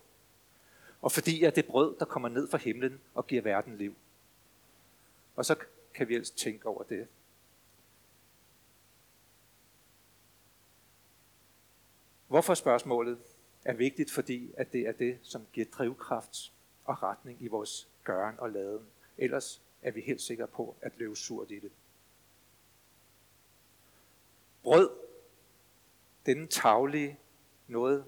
og 1.02 1.12
fordi 1.12 1.40
jeg 1.40 1.47
er 1.47 1.50
det 1.50 1.67
brød, 1.67 1.97
der 1.99 2.05
kommer 2.05 2.28
ned 2.28 2.49
fra 2.49 2.59
himlen 2.59 3.00
og 3.14 3.26
giver 3.26 3.43
verden 3.43 3.76
liv. 3.76 3.95
Og 5.37 5.45
så 5.45 5.57
kan 5.95 6.09
vi 6.09 6.14
ellers 6.14 6.31
tænke 6.31 6.67
over 6.67 6.83
det. 6.83 7.09
Hvorfor 12.28 12.55
spørgsmålet 12.55 13.19
er 13.64 13.73
vigtigt, 13.73 14.11
fordi 14.11 14.52
at 14.57 14.73
det 14.73 14.81
er 14.81 14.93
det, 14.93 15.19
som 15.23 15.47
giver 15.52 15.67
drivkraft 15.78 16.52
og 16.85 17.02
retning 17.02 17.43
i 17.43 17.49
vores 17.49 17.88
gøren 18.05 18.35
og 18.38 18.50
laden. 18.50 18.87
Ellers 19.19 19.62
er 19.82 19.90
vi 19.90 20.00
helt 20.00 20.20
sikre 20.20 20.47
på 20.47 20.76
at 20.80 20.92
løbe 20.97 21.16
surt 21.16 21.50
i 21.50 21.58
det. 21.58 21.70
Brød, 24.62 24.90
denne 26.26 26.47
taglige, 26.47 27.18
noget 27.68 28.04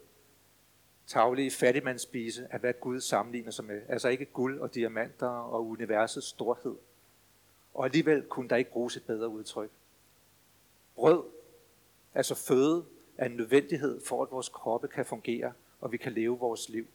taglige 1.06 1.50
fattigmandsspise, 1.50 2.46
er 2.50 2.58
hvad 2.58 2.74
Gud 2.80 3.00
sammenligner 3.00 3.50
sig 3.50 3.64
med. 3.64 3.82
Altså 3.88 4.08
ikke 4.08 4.24
guld 4.24 4.60
og 4.60 4.74
diamanter 4.74 5.26
og 5.26 5.66
universets 5.66 6.26
storhed. 6.26 6.76
Og 7.74 7.84
alligevel 7.84 8.22
kunne 8.22 8.48
der 8.48 8.56
ikke 8.56 8.70
bruges 8.70 8.96
et 8.96 9.04
bedre 9.06 9.28
udtryk. 9.28 9.70
Brød, 10.94 11.24
altså 12.14 12.34
føde, 12.34 12.86
er 13.16 13.26
en 13.26 13.36
nødvendighed 13.36 14.00
for, 14.06 14.22
at 14.22 14.30
vores 14.30 14.48
kroppe 14.48 14.88
kan 14.88 15.06
fungere, 15.06 15.52
og 15.80 15.92
vi 15.92 15.96
kan 15.96 16.12
leve 16.12 16.38
vores 16.38 16.68
liv. 16.68 16.86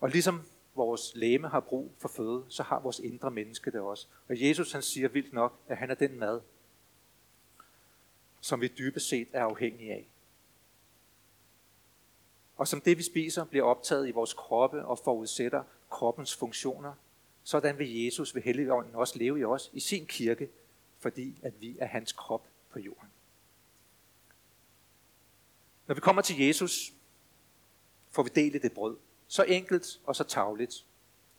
Og 0.00 0.08
ligesom 0.08 0.42
vores 0.74 1.12
læme 1.14 1.48
har 1.48 1.60
brug 1.60 1.92
for 1.98 2.08
føde, 2.08 2.44
så 2.48 2.62
har 2.62 2.80
vores 2.80 2.98
indre 2.98 3.30
menneske 3.30 3.70
det 3.70 3.80
også. 3.80 4.06
Og 4.28 4.40
Jesus 4.40 4.72
han 4.72 4.82
siger 4.82 5.08
vildt 5.08 5.32
nok, 5.32 5.60
at 5.68 5.76
han 5.76 5.90
er 5.90 5.94
den 5.94 6.18
mad, 6.18 6.40
som 8.40 8.60
vi 8.60 8.68
dybest 8.68 9.08
set 9.08 9.28
er 9.32 9.44
afhængige 9.44 9.92
af. 9.92 10.08
Og 12.56 12.68
som 12.68 12.80
det 12.80 12.98
vi 12.98 13.02
spiser 13.02 13.44
bliver 13.44 13.64
optaget 13.64 14.08
i 14.08 14.10
vores 14.10 14.34
kroppe 14.34 14.84
og 14.84 14.98
forudsætter 14.98 15.62
kroppens 15.90 16.36
funktioner, 16.36 16.94
sådan 17.44 17.78
vil 17.78 18.04
Jesus 18.04 18.34
ved 18.34 18.42
Helligånden 18.42 18.94
også 18.94 19.18
leve 19.18 19.40
i 19.40 19.44
os 19.44 19.70
i 19.72 19.80
sin 19.80 20.06
kirke, 20.06 20.48
fordi 20.98 21.40
at 21.42 21.60
vi 21.60 21.76
er 21.78 21.86
hans 21.86 22.12
krop 22.12 22.46
på 22.70 22.78
jorden. 22.78 23.08
Når 25.86 25.94
vi 25.94 26.00
kommer 26.00 26.22
til 26.22 26.38
Jesus, 26.38 26.92
får 28.10 28.22
vi 28.22 28.30
del 28.34 28.54
i 28.54 28.58
det 28.58 28.72
brød. 28.72 28.96
Så 29.30 29.42
enkelt 29.42 30.00
og 30.04 30.16
så 30.16 30.24
tavligt. 30.24 30.84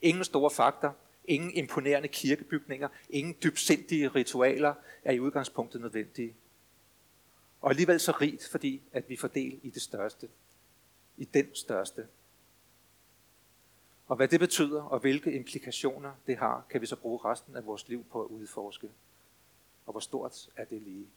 Ingen 0.02 0.24
store 0.24 0.52
fakter, 0.52 0.92
ingen 1.26 1.52
imponerende 1.52 2.08
kirkebygninger, 2.08 2.88
ingen 3.10 3.36
dybsindige 3.44 4.08
ritualer 4.08 4.74
er 5.04 5.12
i 5.12 5.20
udgangspunktet 5.20 5.82
nødvendige. 5.82 6.36
Og 7.62 7.70
alligevel 7.70 8.00
så 8.00 8.12
rigt, 8.12 8.48
fordi 8.52 8.82
at 8.92 9.10
vi 9.10 9.18
får 9.18 9.28
del 9.28 9.60
i 9.64 9.70
det 9.70 9.82
største. 9.82 10.30
I 11.18 11.26
den 11.26 11.56
største. 11.56 12.08
Og 14.08 14.16
hvad 14.16 14.28
det 14.28 14.40
betyder, 14.40 14.84
og 14.84 15.00
hvilke 15.00 15.34
implikationer 15.34 16.14
det 16.28 16.38
har, 16.38 16.66
kan 16.70 16.82
vi 16.82 16.86
så 16.86 16.96
bruge 16.96 17.20
resten 17.26 17.56
af 17.56 17.66
vores 17.66 17.88
liv 17.88 18.06
på 18.12 18.22
at 18.22 18.28
udforske. 18.28 18.90
Og 19.86 19.92
hvor 19.92 20.00
stort 20.00 20.50
er 20.56 20.66
det 20.66 20.82
lige? 20.82 21.08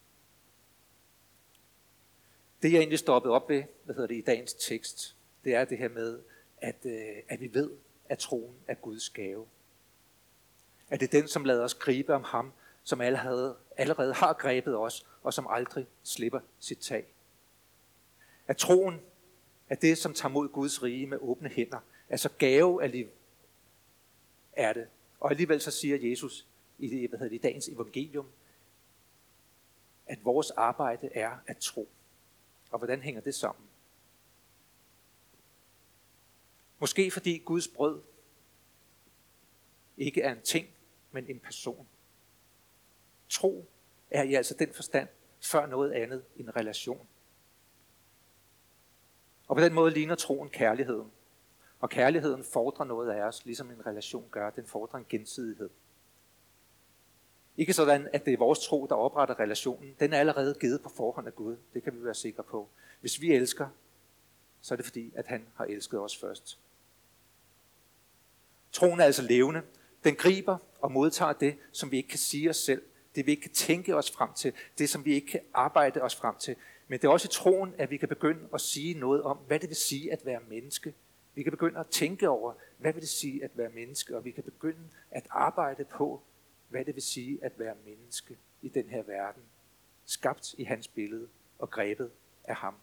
Det 2.62 2.72
jeg 2.72 2.78
egentlig 2.78 2.98
stoppede 2.98 3.34
op 3.34 3.48
ved, 3.48 3.64
hvad 3.84 3.94
hedder 3.94 4.08
det, 4.08 4.16
i 4.16 4.20
dagens 4.20 4.54
tekst, 4.54 5.16
det 5.44 5.54
er 5.54 5.64
det 5.64 5.78
her 5.78 5.88
med, 5.88 6.20
at, 6.60 6.76
øh, 6.84 7.16
at 7.28 7.40
vi 7.40 7.54
ved, 7.54 7.70
at 8.08 8.18
troen 8.18 8.54
er 8.66 8.74
Guds 8.74 9.10
gave. 9.10 9.46
At 10.90 11.00
det 11.00 11.06
er 11.06 11.20
den, 11.20 11.28
som 11.28 11.44
lader 11.44 11.64
os 11.64 11.74
gribe 11.74 12.14
om 12.14 12.22
ham, 12.24 12.52
som 12.82 13.00
allerede, 13.00 13.56
allerede 13.76 14.14
har 14.14 14.32
grebet 14.32 14.76
os, 14.76 15.06
og 15.22 15.34
som 15.34 15.46
aldrig 15.50 15.86
slipper 16.02 16.40
sit 16.58 16.78
tag. 16.78 17.06
At 18.46 18.56
troen 18.56 19.00
er 19.68 19.74
det, 19.74 19.98
som 19.98 20.14
tager 20.14 20.32
mod 20.32 20.48
Guds 20.48 20.82
rige 20.82 21.06
med 21.06 21.18
åbne 21.20 21.48
hænder. 21.48 21.78
Altså 22.08 22.28
gave 22.38 22.82
af 22.82 22.90
liv 22.90 23.08
er 24.52 24.72
det. 24.72 24.86
Og 25.20 25.30
alligevel 25.30 25.60
så 25.60 25.70
siger 25.70 26.10
Jesus 26.10 26.46
i, 26.78 27.06
hvad 27.06 27.18
hedder 27.18 27.30
det, 27.30 27.36
i 27.36 27.38
dagens 27.38 27.68
evangelium, 27.68 28.26
at 30.06 30.24
vores 30.24 30.50
arbejde 30.50 31.08
er 31.14 31.30
at 31.46 31.56
tro. 31.56 31.88
Og 32.70 32.78
hvordan 32.78 33.02
hænger 33.02 33.20
det 33.20 33.34
sammen? 33.34 33.64
Måske 36.84 37.10
fordi 37.10 37.38
Guds 37.38 37.68
brød 37.68 38.00
ikke 39.96 40.22
er 40.22 40.32
en 40.32 40.42
ting, 40.42 40.68
men 41.12 41.26
en 41.30 41.40
person. 41.40 41.86
Tro 43.28 43.66
er 44.10 44.22
i 44.22 44.34
altså 44.34 44.54
den 44.58 44.72
forstand 44.72 45.08
før 45.40 45.66
noget 45.66 45.92
andet 45.92 46.24
en 46.36 46.56
relation. 46.56 47.08
Og 49.48 49.56
på 49.56 49.62
den 49.62 49.74
måde 49.74 49.90
ligner 49.90 50.14
troen 50.14 50.48
kærligheden. 50.48 51.12
Og 51.80 51.90
kærligheden 51.90 52.44
fordrer 52.44 52.84
noget 52.84 53.10
af 53.10 53.22
os, 53.22 53.44
ligesom 53.44 53.70
en 53.70 53.86
relation 53.86 54.28
gør. 54.30 54.50
Den 54.50 54.66
fordrer 54.66 54.98
en 54.98 55.06
gensidighed. 55.08 55.70
Ikke 57.56 57.72
sådan, 57.72 58.08
at 58.12 58.24
det 58.24 58.32
er 58.32 58.38
vores 58.38 58.66
tro, 58.66 58.86
der 58.86 58.94
opretter 58.94 59.40
relationen. 59.40 59.96
Den 60.00 60.12
er 60.12 60.18
allerede 60.18 60.56
givet 60.60 60.82
på 60.82 60.88
forhånd 60.88 61.26
af 61.26 61.34
Gud. 61.34 61.56
Det 61.74 61.82
kan 61.82 61.98
vi 61.98 62.04
være 62.04 62.14
sikre 62.14 62.42
på. 62.42 62.68
Hvis 63.00 63.20
vi 63.20 63.32
elsker, 63.32 63.68
så 64.60 64.74
er 64.74 64.76
det 64.76 64.84
fordi, 64.86 65.12
at 65.14 65.26
han 65.26 65.46
har 65.54 65.64
elsket 65.64 66.00
os 66.00 66.16
først. 66.16 66.58
Troen 68.74 69.00
er 69.00 69.04
altså 69.04 69.22
levende. 69.22 69.62
Den 70.04 70.14
griber 70.14 70.58
og 70.80 70.92
modtager 70.92 71.32
det, 71.32 71.56
som 71.72 71.90
vi 71.90 71.96
ikke 71.96 72.08
kan 72.08 72.18
sige 72.18 72.50
os 72.50 72.56
selv. 72.56 72.82
Det 73.14 73.26
vi 73.26 73.30
ikke 73.30 73.42
kan 73.42 73.52
tænke 73.52 73.96
os 73.96 74.10
frem 74.10 74.32
til. 74.32 74.52
Det 74.78 74.88
som 74.88 75.04
vi 75.04 75.14
ikke 75.14 75.26
kan 75.26 75.40
arbejde 75.54 76.02
os 76.02 76.16
frem 76.16 76.34
til. 76.38 76.56
Men 76.88 77.00
det 77.00 77.08
er 77.08 77.12
også 77.12 77.26
i 77.26 77.32
troen, 77.32 77.74
at 77.78 77.90
vi 77.90 77.96
kan 77.96 78.08
begynde 78.08 78.48
at 78.54 78.60
sige 78.60 78.94
noget 78.94 79.22
om, 79.22 79.36
hvad 79.36 79.60
det 79.60 79.68
vil 79.68 79.76
sige 79.76 80.12
at 80.12 80.26
være 80.26 80.40
menneske. 80.48 80.94
Vi 81.34 81.42
kan 81.42 81.52
begynde 81.52 81.80
at 81.80 81.86
tænke 81.86 82.28
over, 82.28 82.54
hvad 82.78 82.92
vil 82.92 83.02
det 83.02 83.08
sige 83.08 83.44
at 83.44 83.50
være 83.54 83.70
menneske, 83.70 84.16
og 84.16 84.24
vi 84.24 84.30
kan 84.30 84.42
begynde 84.44 84.88
at 85.10 85.26
arbejde 85.30 85.84
på, 85.84 86.22
hvad 86.68 86.84
det 86.84 86.94
vil 86.94 87.02
sige 87.02 87.38
at 87.42 87.52
være 87.58 87.74
menneske 87.84 88.38
i 88.62 88.68
den 88.68 88.88
her 88.88 89.02
verden, 89.02 89.42
skabt 90.04 90.54
i 90.58 90.64
hans 90.64 90.88
billede 90.88 91.28
og 91.58 91.70
grebet 91.70 92.10
af 92.44 92.56
ham. 92.56 92.74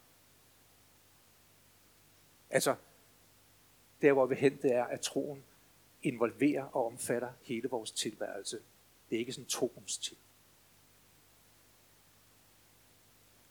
Altså, 2.49 2.75
der 4.01 4.13
hvor 4.13 4.25
vi 4.25 4.35
hen, 4.35 4.57
det 4.61 4.73
er, 4.73 4.83
at 4.83 5.01
troen 5.01 5.43
involverer 6.03 6.63
og 6.63 6.85
omfatter 6.85 7.29
hele 7.41 7.69
vores 7.69 7.91
tilværelse. 7.91 8.57
Det 9.09 9.15
er 9.15 9.19
ikke 9.19 9.33
sådan 9.33 9.47
troens 9.47 9.97
ting. 9.97 10.17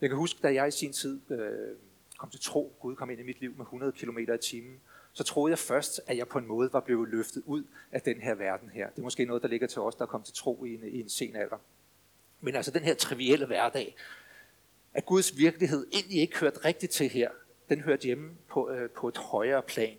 Jeg 0.00 0.08
kan 0.08 0.18
huske, 0.18 0.40
da 0.42 0.54
jeg 0.54 0.68
i 0.68 0.70
sin 0.70 0.92
tid 0.92 1.30
øh, 1.30 1.76
kom 2.18 2.30
til 2.30 2.40
tro, 2.40 2.72
Gud 2.80 2.96
kom 2.96 3.10
ind 3.10 3.20
i 3.20 3.22
mit 3.22 3.40
liv 3.40 3.54
med 3.56 3.64
100 3.64 3.92
km 3.92 4.18
i 4.18 4.38
timen, 4.42 4.80
så 5.12 5.24
troede 5.24 5.50
jeg 5.50 5.58
først, 5.58 6.00
at 6.06 6.16
jeg 6.16 6.28
på 6.28 6.38
en 6.38 6.46
måde 6.46 6.72
var 6.72 6.80
blevet 6.80 7.08
løftet 7.08 7.42
ud 7.46 7.64
af 7.92 8.02
den 8.02 8.20
her 8.20 8.34
verden 8.34 8.68
her. 8.68 8.90
Det 8.90 8.98
er 8.98 9.02
måske 9.02 9.24
noget, 9.24 9.42
der 9.42 9.48
ligger 9.48 9.66
til 9.66 9.80
os, 9.80 9.94
der 9.94 10.02
er 10.02 10.06
kommet 10.06 10.26
til 10.26 10.34
tro 10.34 10.64
i 10.64 10.74
en, 10.74 10.84
i 10.84 11.00
en 11.00 11.08
sen 11.08 11.36
alder. 11.36 11.58
Men 12.40 12.54
altså 12.54 12.70
den 12.70 12.82
her 12.82 12.94
trivielle 12.94 13.46
hverdag, 13.46 13.96
at 14.94 15.06
Guds 15.06 15.38
virkelighed 15.38 15.86
egentlig 15.92 16.20
ikke 16.20 16.38
hørte 16.38 16.64
rigtigt 16.64 16.92
til 16.92 17.08
her, 17.08 17.30
den 17.68 17.80
hørte 17.80 18.06
hjemme 18.06 18.36
på, 18.48 18.70
øh, 18.70 18.90
på 18.90 19.08
et 19.08 19.16
højere 19.16 19.62
plan. 19.62 19.96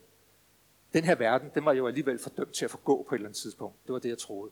Den 0.93 1.03
her 1.03 1.15
verden, 1.15 1.51
den 1.55 1.65
var 1.65 1.73
jo 1.73 1.87
alligevel 1.87 2.19
fordømt 2.19 2.53
til 2.53 2.65
at 2.65 2.71
forgå 2.71 3.03
på 3.03 3.15
et 3.15 3.19
eller 3.19 3.27
andet 3.27 3.41
tidspunkt. 3.41 3.75
Det 3.87 3.93
var 3.93 3.99
det, 3.99 4.09
jeg 4.09 4.17
troede. 4.17 4.51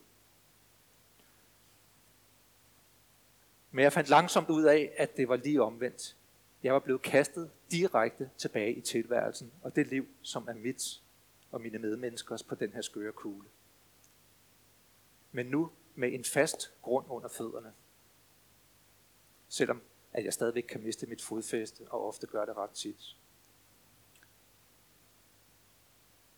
Men 3.71 3.83
jeg 3.83 3.93
fandt 3.93 4.09
langsomt 4.09 4.49
ud 4.49 4.63
af, 4.63 4.93
at 4.97 5.17
det 5.17 5.29
var 5.29 5.35
lige 5.35 5.61
omvendt. 5.61 6.15
Jeg 6.63 6.73
var 6.73 6.79
blevet 6.79 7.01
kastet 7.01 7.51
direkte 7.71 8.29
tilbage 8.37 8.73
i 8.73 8.81
tilværelsen 8.81 9.51
og 9.61 9.75
det 9.75 9.87
liv, 9.87 10.07
som 10.21 10.47
er 10.47 10.53
mit 10.53 11.01
og 11.51 11.61
mine 11.61 11.79
medmenneskers 11.79 12.43
på 12.43 12.55
den 12.55 12.73
her 12.73 12.81
skøre 12.81 13.11
kugle. 13.11 13.47
men 15.31 15.45
nu 15.45 15.71
med 15.95 16.13
en 16.13 16.23
fast 16.23 16.71
grund 16.81 17.05
under 17.09 17.29
fødderne. 17.29 17.73
Selvom 19.49 19.81
at 20.13 20.25
jeg 20.25 20.33
stadigvæk 20.33 20.63
kan 20.63 20.83
miste 20.83 21.05
mit 21.05 21.21
fodfæste, 21.21 21.83
og 21.89 22.07
ofte 22.07 22.27
gør 22.27 22.45
det 22.45 22.57
ret 22.57 22.69
tit. 22.69 23.15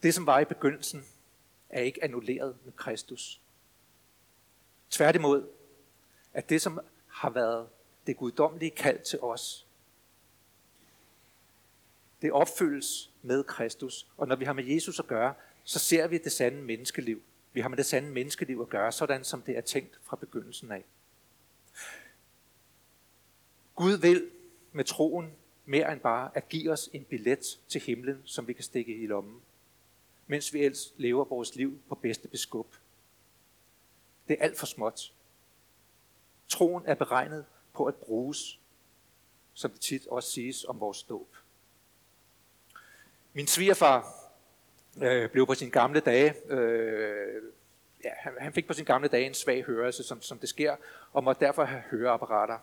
Det, 0.04 0.14
som 0.14 0.26
var 0.26 0.40
i 0.40 0.46
begyndelsen, 0.46 1.06
er 1.70 1.82
ikke 1.82 2.04
annulleret 2.04 2.58
med 2.64 2.74
Kristus. 2.74 3.42
Tværtimod, 4.90 5.48
at 6.34 6.50
det, 6.50 6.62
som 6.62 6.80
har 7.08 7.30
været 7.30 7.68
det 8.08 8.18
guddommelige 8.18 8.72
kald 8.72 9.00
til 9.00 9.20
os, 9.20 9.68
det 12.22 12.32
opfyldes 12.32 13.12
med 13.22 13.44
Kristus. 13.44 14.08
Og 14.18 14.28
når 14.28 14.36
vi 14.36 14.46
har 14.46 14.54
med 14.54 14.64
Jesus 14.64 15.00
at 15.00 15.08
gøre, 15.08 15.34
så 15.64 15.80
ser 15.80 16.08
vi 16.08 16.18
det 16.18 16.32
sande 16.32 16.62
menneskeliv. 16.62 17.22
Vi 17.54 17.62
har 17.62 17.70
med 17.70 17.78
det 17.78 17.86
sande 17.86 18.10
menneskeliv 18.10 18.62
at 18.62 18.70
gøre, 18.70 18.92
sådan 18.92 19.24
som 19.24 19.42
det 19.42 19.58
er 19.58 19.62
tænkt 19.62 20.00
fra 20.04 20.16
begyndelsen 20.16 20.72
af. 20.72 20.84
Gud 23.76 23.98
vil 23.98 24.30
med 24.72 24.84
troen 24.84 25.32
mere 25.66 25.92
end 25.92 26.00
bare 26.00 26.32
at 26.34 26.50
give 26.50 26.72
os 26.72 26.90
en 26.94 27.04
billet 27.04 27.60
til 27.68 27.82
himlen, 27.82 28.22
som 28.26 28.48
vi 28.48 28.54
kan 28.54 28.64
stikke 28.64 28.96
i 28.96 29.08
lommen, 29.08 29.42
mens 30.28 30.54
vi 30.54 30.64
ellers 30.64 30.94
lever 30.98 31.26
vores 31.26 31.56
liv 31.56 31.80
på 31.90 31.96
bedste 31.96 32.28
beskub. 32.28 32.76
Det 34.28 34.38
er 34.40 34.44
alt 34.44 34.60
for 34.60 34.66
småt. 34.66 35.14
Troen 36.50 36.84
er 36.86 36.96
beregnet 36.96 37.46
på 37.74 37.86
at 37.86 37.96
bruges, 37.96 38.60
som 39.54 39.72
det 39.72 39.80
tit 39.80 40.08
også 40.08 40.32
siges 40.32 40.66
om 40.66 40.80
vores 40.80 41.04
dåb. 41.04 41.36
Min 43.34 43.48
svigerfar 43.48 44.16
øh, 45.02 45.30
blev 45.30 45.48
på 45.48 45.54
sine 45.54 45.72
gamle 45.72 46.00
dage, 46.00 46.36
øh, 46.48 47.44
ja, 48.04 48.10
han, 48.18 48.34
han 48.40 48.54
fik 48.54 48.68
på 48.68 48.74
sine 48.74 48.86
gamle 48.86 49.08
dage 49.08 49.26
en 49.26 49.34
svag 49.34 49.64
hørelse, 49.64 50.04
som, 50.04 50.22
som 50.22 50.40
det 50.40 50.50
sker, 50.50 50.76
og 51.14 51.24
måtte 51.24 51.46
derfor 51.46 51.64
have 51.64 51.82
høreapparater. 51.82 52.60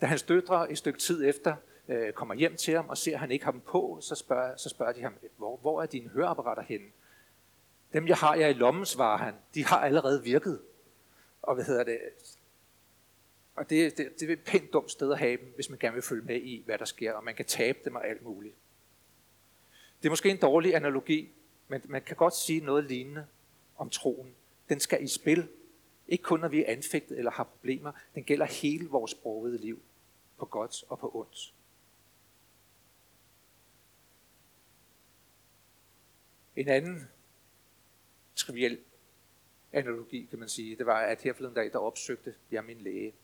Da 0.00 0.06
hans 0.06 0.22
døtre 0.22 0.72
et 0.72 0.78
stykke 0.78 0.98
tid 0.98 1.24
efter 1.24 1.56
øh, 1.88 2.12
kommer 2.12 2.34
hjem 2.34 2.56
til 2.56 2.74
ham 2.74 2.88
og 2.88 2.98
ser, 2.98 3.14
at 3.14 3.20
han 3.20 3.30
ikke 3.30 3.44
har 3.44 3.52
dem 3.52 3.60
på, 3.60 3.98
så 4.00 4.14
spørger, 4.14 4.56
så 4.56 4.68
spørger 4.68 4.92
de 4.92 5.02
ham, 5.02 5.14
hvor, 5.36 5.56
hvor 5.56 5.82
er 5.82 5.86
dine 5.86 6.08
høreapparater 6.08 6.62
henne? 6.62 6.86
Dem, 7.92 8.08
jeg 8.08 8.16
har 8.16 8.34
jeg 8.34 8.50
i 8.50 8.52
lommen, 8.52 8.86
svarer 8.86 9.18
han, 9.18 9.34
de 9.54 9.64
har 9.64 9.78
allerede 9.78 10.22
virket. 10.22 10.60
Og 11.42 11.54
hvad 11.54 11.64
hedder 11.64 11.84
det? 11.84 11.98
Og 13.54 13.70
det, 13.70 13.98
det, 13.98 14.20
det 14.20 14.28
er 14.28 14.32
et 14.32 14.44
pænt 14.46 14.72
dumt 14.72 14.90
sted 14.90 15.12
at 15.12 15.18
have 15.18 15.36
dem, 15.36 15.52
hvis 15.54 15.70
man 15.70 15.78
gerne 15.78 15.94
vil 15.94 16.02
følge 16.02 16.24
med 16.24 16.36
i, 16.36 16.62
hvad 16.66 16.78
der 16.78 16.84
sker, 16.84 17.12
og 17.12 17.24
man 17.24 17.34
kan 17.34 17.44
tabe 17.44 17.78
dem 17.84 17.94
og 17.94 18.08
alt 18.08 18.22
muligt. 18.22 18.54
Det 20.02 20.08
er 20.08 20.10
måske 20.10 20.30
en 20.30 20.36
dårlig 20.36 20.74
analogi, 20.74 21.32
men 21.68 21.82
man 21.84 22.02
kan 22.02 22.16
godt 22.16 22.34
sige 22.34 22.60
noget 22.60 22.84
lignende 22.84 23.26
om 23.76 23.90
troen. 23.90 24.34
Den 24.68 24.80
skal 24.80 25.02
i 25.02 25.08
spil, 25.08 25.48
ikke 26.08 26.22
kun 26.22 26.40
når 26.40 26.48
vi 26.48 26.60
er 26.60 26.72
anfægtet 26.72 27.18
eller 27.18 27.30
har 27.30 27.44
problemer. 27.44 27.92
Den 28.14 28.24
gælder 28.24 28.46
hele 28.46 28.88
vores 28.88 29.14
brogede 29.14 29.58
liv, 29.58 29.80
på 30.38 30.44
godt 30.44 30.84
og 30.88 30.98
på 30.98 31.10
ondt. 31.14 31.52
En 36.58 36.68
anden 36.68 37.08
triviel 38.34 38.78
analogi, 39.72 40.26
kan 40.30 40.38
man 40.38 40.48
sige, 40.48 40.76
det 40.76 40.86
var, 40.86 41.00
at 41.00 41.22
her 41.22 41.32
forleden 41.32 41.54
dag, 41.54 41.72
der 41.72 41.78
opsøgte 41.78 42.34
jeg 42.50 42.64
min 42.64 42.80
læge. 42.80 43.14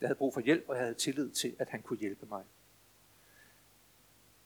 Jeg 0.00 0.08
havde 0.08 0.18
brug 0.18 0.34
for 0.34 0.40
hjælp, 0.40 0.64
og 0.68 0.74
jeg 0.74 0.82
havde 0.82 0.94
tillid 0.94 1.30
til, 1.30 1.56
at 1.58 1.68
han 1.68 1.82
kunne 1.82 1.98
hjælpe 1.98 2.26
mig. 2.26 2.44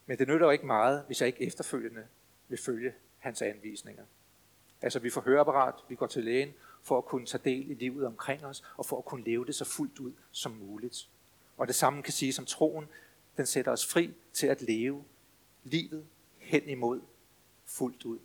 Men 0.06 0.18
det 0.18 0.28
nytter 0.28 0.46
jo 0.46 0.50
ikke 0.50 0.66
meget, 0.66 1.04
hvis 1.06 1.20
jeg 1.20 1.26
ikke 1.26 1.42
efterfølgende 1.42 2.06
vil 2.48 2.58
følge 2.58 2.94
hans 3.18 3.42
anvisninger. 3.42 4.04
Altså 4.80 4.98
vi 4.98 5.10
får 5.10 5.20
høreapparat, 5.20 5.74
vi 5.88 5.94
går 5.94 6.06
til 6.06 6.24
lægen 6.24 6.54
for 6.82 6.98
at 6.98 7.04
kunne 7.04 7.26
tage 7.26 7.42
del 7.44 7.70
i 7.70 7.74
livet 7.74 8.06
omkring 8.06 8.44
os, 8.44 8.64
og 8.76 8.86
for 8.86 8.98
at 8.98 9.04
kunne 9.04 9.24
leve 9.24 9.46
det 9.46 9.54
så 9.54 9.64
fuldt 9.64 9.98
ud 9.98 10.12
som 10.30 10.52
muligt. 10.52 11.08
Og 11.56 11.66
det 11.66 11.74
samme 11.74 12.02
kan 12.02 12.12
sige 12.12 12.32
som 12.32 12.46
troen, 12.46 12.88
den 13.36 13.46
sætter 13.46 13.72
os 13.72 13.86
fri 13.86 14.14
til 14.32 14.46
at 14.46 14.62
leve 14.62 15.04
livet 15.64 16.06
hen 16.38 16.68
imod 16.68 17.00
fuldt 17.64 18.04
ud. 18.04 18.18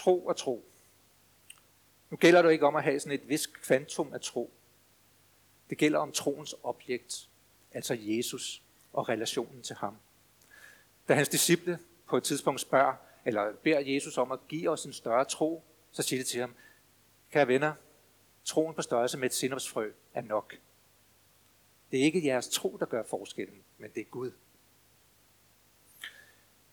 Tro 0.00 0.26
og 0.26 0.36
tro. 0.36 0.64
Nu 2.10 2.16
gælder 2.16 2.42
det 2.42 2.52
ikke 2.52 2.66
om 2.66 2.76
at 2.76 2.82
have 2.82 3.00
sådan 3.00 3.18
et 3.18 3.28
vis 3.28 3.46
kvantum 3.46 4.12
af 4.12 4.20
tro. 4.20 4.50
Det 5.70 5.78
gælder 5.78 5.98
om 5.98 6.12
troens 6.12 6.54
objekt, 6.62 7.28
altså 7.72 7.96
Jesus 8.00 8.62
og 8.92 9.08
relationen 9.08 9.62
til 9.62 9.76
ham. 9.76 9.96
Da 11.08 11.14
hans 11.14 11.28
disciple 11.28 11.78
på 12.06 12.16
et 12.16 12.22
tidspunkt 12.22 12.60
spørger, 12.60 12.94
eller 13.24 13.52
beder 13.52 13.80
Jesus 13.80 14.18
om 14.18 14.32
at 14.32 14.38
give 14.48 14.70
os 14.70 14.84
en 14.84 14.92
større 14.92 15.24
tro, 15.24 15.64
så 15.92 16.02
siger 16.02 16.20
det 16.20 16.26
til 16.26 16.40
ham, 16.40 16.54
kære 17.32 17.48
venner, 17.48 17.72
troen 18.44 18.74
på 18.74 18.82
størrelse 18.82 19.18
med 19.18 19.26
et 19.26 19.34
sindopsfrø 19.34 19.92
er 20.14 20.22
nok. 20.22 20.54
Det 21.90 22.00
er 22.00 22.04
ikke 22.04 22.26
jeres 22.26 22.48
tro, 22.48 22.76
der 22.80 22.86
gør 22.86 23.02
forskellen, 23.02 23.62
men 23.78 23.90
det 23.94 24.00
er 24.00 24.10
Gud. 24.10 24.32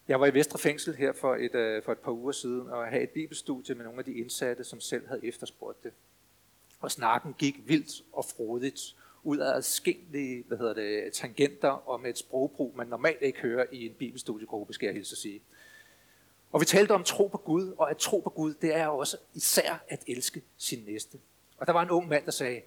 Jeg 0.08 0.20
var 0.20 0.28
i 0.28 0.34
Vestre 0.34 0.60
Fængsel 0.60 0.96
her 0.96 1.14
for 1.14 1.36
et, 1.36 1.56
øh, 1.56 1.84
for 1.84 1.92
et 1.92 1.98
par 1.98 2.12
uger 2.12 2.32
siden, 2.32 2.70
og 2.70 2.88
havde 2.88 3.04
et 3.04 3.10
bibelstudie 3.10 3.76
med 3.76 3.86
nogle 3.86 4.00
af 4.00 4.06
de 4.06 4.14
indsatte, 4.14 4.64
som 4.64 4.80
selv 4.80 5.08
havde 5.08 5.26
efterspurgt 5.26 5.84
det. 5.84 5.92
Og 6.80 6.92
snakken 6.92 7.36
gik 7.38 7.56
vildt 7.66 8.04
og 8.14 8.26
frodigt 8.26 8.96
ud 9.24 9.38
af 9.38 9.56
adskillige 9.56 10.44
hvad 10.48 10.58
hedder 10.58 10.74
det, 10.74 11.14
tangenter 11.14 11.70
og 11.70 12.02
med 12.02 12.10
et 12.10 12.18
sprogbrug, 12.18 12.74
man 12.78 12.88
normalt 12.88 13.22
ikke 13.22 13.40
hører 13.40 13.66
i 13.72 13.86
en 13.86 13.94
bibelstudiegruppe, 13.94 14.74
skal 14.74 14.86
jeg 14.86 14.94
hilse 14.94 15.14
at 15.14 15.18
sige. 15.18 15.42
Og 16.52 16.62
vi 16.62 16.66
talte 16.66 16.92
om 16.92 17.04
tro 17.04 17.28
på 17.28 17.38
Gud, 17.38 17.74
og 17.78 17.90
at 17.90 17.98
tro 17.98 18.20
på 18.20 18.30
Gud, 18.30 18.54
det 18.54 18.76
er 18.76 18.88
også 18.88 19.18
især 19.34 19.84
at 19.88 20.04
elske 20.08 20.42
sin 20.58 20.84
næste. 20.86 21.18
Og 21.58 21.68
der 21.68 21.74
var 21.74 21.82
en 21.82 21.90
ung 21.90 22.08
mand, 22.08 22.26
der 22.26 22.32
sagde, 22.32 22.62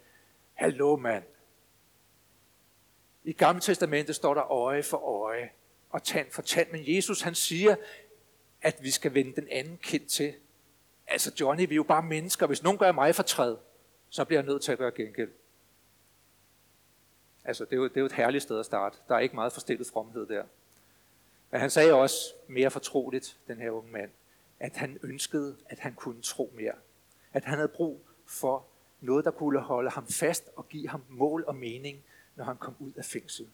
Hallo 0.54 0.96
mand. 0.96 1.24
I 3.24 3.32
Gamle 3.32 3.60
Testamentet 3.60 4.16
står 4.16 4.34
der 4.34 4.52
øje 4.52 4.82
for 4.82 4.96
øje 4.96 5.50
og 5.90 6.02
tand 6.02 6.30
for 6.30 6.42
tand, 6.42 6.70
men 6.72 6.82
Jesus 6.86 7.20
han 7.20 7.34
siger, 7.34 7.76
at 8.62 8.76
vi 8.82 8.90
skal 8.90 9.14
vende 9.14 9.40
den 9.40 9.48
anden 9.50 9.78
kind 9.82 10.06
til. 10.06 10.34
Altså 11.06 11.32
Johnny, 11.40 11.68
vi 11.68 11.74
er 11.74 11.76
jo 11.76 11.82
bare 11.82 12.02
mennesker. 12.02 12.46
Hvis 12.46 12.62
nogen 12.62 12.78
gør 12.78 12.92
mig 12.92 13.14
fortræd, 13.14 13.56
så 14.10 14.24
bliver 14.24 14.40
jeg 14.40 14.46
nødt 14.46 14.62
til 14.62 14.72
at 14.72 14.78
gøre 14.78 14.90
gengæld. 14.90 15.30
Altså, 17.44 17.64
det 17.64 17.72
er, 17.72 17.76
jo, 17.76 17.84
det 17.84 17.96
er 17.96 18.00
jo 18.00 18.06
et 18.06 18.12
herligt 18.12 18.42
sted 18.42 18.58
at 18.58 18.66
starte. 18.66 18.98
Der 19.08 19.14
er 19.14 19.18
ikke 19.18 19.34
meget 19.34 19.52
forstillet 19.52 19.86
fromhed 19.86 20.26
der. 20.26 20.44
Men 21.50 21.60
han 21.60 21.70
sagde 21.70 21.94
også 21.94 22.34
mere 22.48 22.70
fortroligt, 22.70 23.36
den 23.48 23.56
her 23.56 23.70
unge 23.70 23.92
mand, 23.92 24.10
at 24.60 24.76
han 24.76 24.98
ønskede, 25.02 25.56
at 25.66 25.78
han 25.78 25.94
kunne 25.94 26.22
tro 26.22 26.52
mere. 26.54 26.74
At 27.32 27.44
han 27.44 27.54
havde 27.54 27.68
brug 27.68 28.00
for 28.26 28.66
noget, 29.00 29.24
der 29.24 29.30
kunne 29.30 29.58
holde 29.58 29.90
ham 29.90 30.06
fast 30.06 30.50
og 30.56 30.68
give 30.68 30.88
ham 30.88 31.04
mål 31.08 31.44
og 31.46 31.56
mening, 31.56 32.04
når 32.36 32.44
han 32.44 32.56
kom 32.56 32.74
ud 32.78 32.92
af 32.96 33.04
fængsel. 33.04 33.48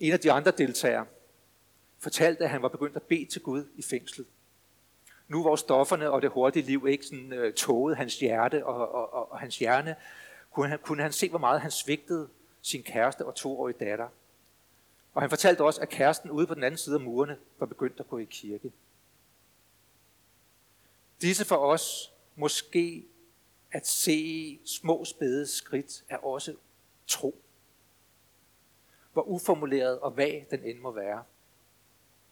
En 0.00 0.12
af 0.12 0.20
de 0.20 0.32
andre 0.32 0.50
deltagere 0.50 1.06
fortalte, 1.98 2.44
at 2.44 2.50
han 2.50 2.62
var 2.62 2.68
begyndt 2.68 2.96
at 2.96 3.02
bede 3.02 3.24
til 3.24 3.42
Gud 3.42 3.64
i 3.76 3.82
fængslet. 3.82 4.26
Nu 5.28 5.42
hvor 5.42 5.56
stofferne 5.56 6.10
og 6.10 6.22
det 6.22 6.30
hurtige 6.30 6.66
liv 6.66 6.86
ikke 6.88 7.06
sådan, 7.06 7.32
uh, 7.32 7.52
tågede 7.52 7.96
hans 7.96 8.18
hjerte 8.18 8.66
og, 8.66 8.88
og, 8.94 9.14
og, 9.14 9.32
og 9.32 9.38
hans 9.38 9.58
hjerne, 9.58 9.96
kunne 10.52 10.68
han, 10.68 10.78
kunne 10.78 11.02
han 11.02 11.12
se, 11.12 11.28
hvor 11.28 11.38
meget 11.38 11.60
han 11.60 11.70
svigtede 11.70 12.28
sin 12.62 12.82
kæreste 12.82 13.26
og 13.26 13.34
toårige 13.34 13.78
datter. 13.80 14.08
Og 15.14 15.22
han 15.22 15.30
fortalte 15.30 15.64
også, 15.64 15.80
at 15.80 15.88
kæresten 15.88 16.30
ude 16.30 16.46
på 16.46 16.54
den 16.54 16.62
anden 16.62 16.78
side 16.78 16.94
af 16.94 17.00
murene 17.00 17.38
var 17.58 17.66
begyndt 17.66 18.00
at 18.00 18.08
gå 18.08 18.18
i 18.18 18.24
kirke. 18.24 18.72
Disse 21.20 21.44
for 21.44 21.56
os 21.56 22.12
måske 22.36 23.06
at 23.72 23.86
se 23.86 24.58
små 24.64 25.04
spæde 25.04 25.46
skridt 25.46 26.04
er 26.08 26.16
også 26.16 26.54
tro. 27.06 27.38
Hvor 29.16 29.22
uformuleret 29.22 30.00
og 30.00 30.16
vag 30.16 30.46
den 30.50 30.64
end 30.64 30.78
må 30.78 30.90
være. 30.90 31.24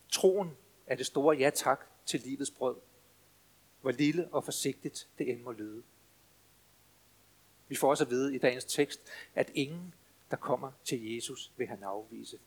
Troen 0.08 0.56
er 0.86 0.96
det 0.96 1.06
store 1.06 1.36
ja 1.36 1.50
tak 1.50 1.86
til 2.06 2.20
livets 2.20 2.50
brød. 2.50 2.76
Hvor 3.80 3.90
lille 3.90 4.28
og 4.32 4.44
forsigtigt 4.44 5.08
det 5.18 5.30
end 5.30 5.42
må 5.42 5.52
lyde. 5.52 5.82
Vi 7.68 7.76
får 7.76 7.90
også 7.90 8.04
at 8.04 8.10
vide 8.10 8.34
i 8.34 8.38
dagens 8.38 8.64
tekst, 8.64 9.00
at 9.34 9.50
ingen, 9.54 9.94
der 10.30 10.36
kommer 10.36 10.72
til 10.84 11.14
Jesus, 11.14 11.52
vil 11.56 11.66
han 11.66 11.82
afvise. 11.82 12.38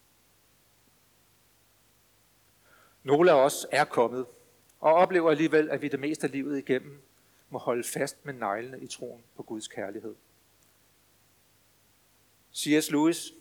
Nogle 3.04 3.32
af 3.32 3.36
os 3.36 3.67
er 3.71 3.86
kommet, 3.86 4.26
og 4.80 4.93
oplever 4.93 5.32
alligevel, 5.32 5.69
at 5.69 5.82
vi 5.82 5.88
det 5.88 6.00
meste 6.00 6.28
af 6.28 6.32
livet 6.32 6.58
igennem 6.58 7.02
må 7.50 7.58
holde 7.58 7.84
fast 7.84 8.26
med 8.26 8.34
neglene 8.34 8.80
i 8.80 8.88
troen 8.88 9.23
på 9.36 9.43
Guds 9.43 9.67
kærlighed. 9.67 10.15
C.S. 12.54 12.91
Lewis 12.91 13.34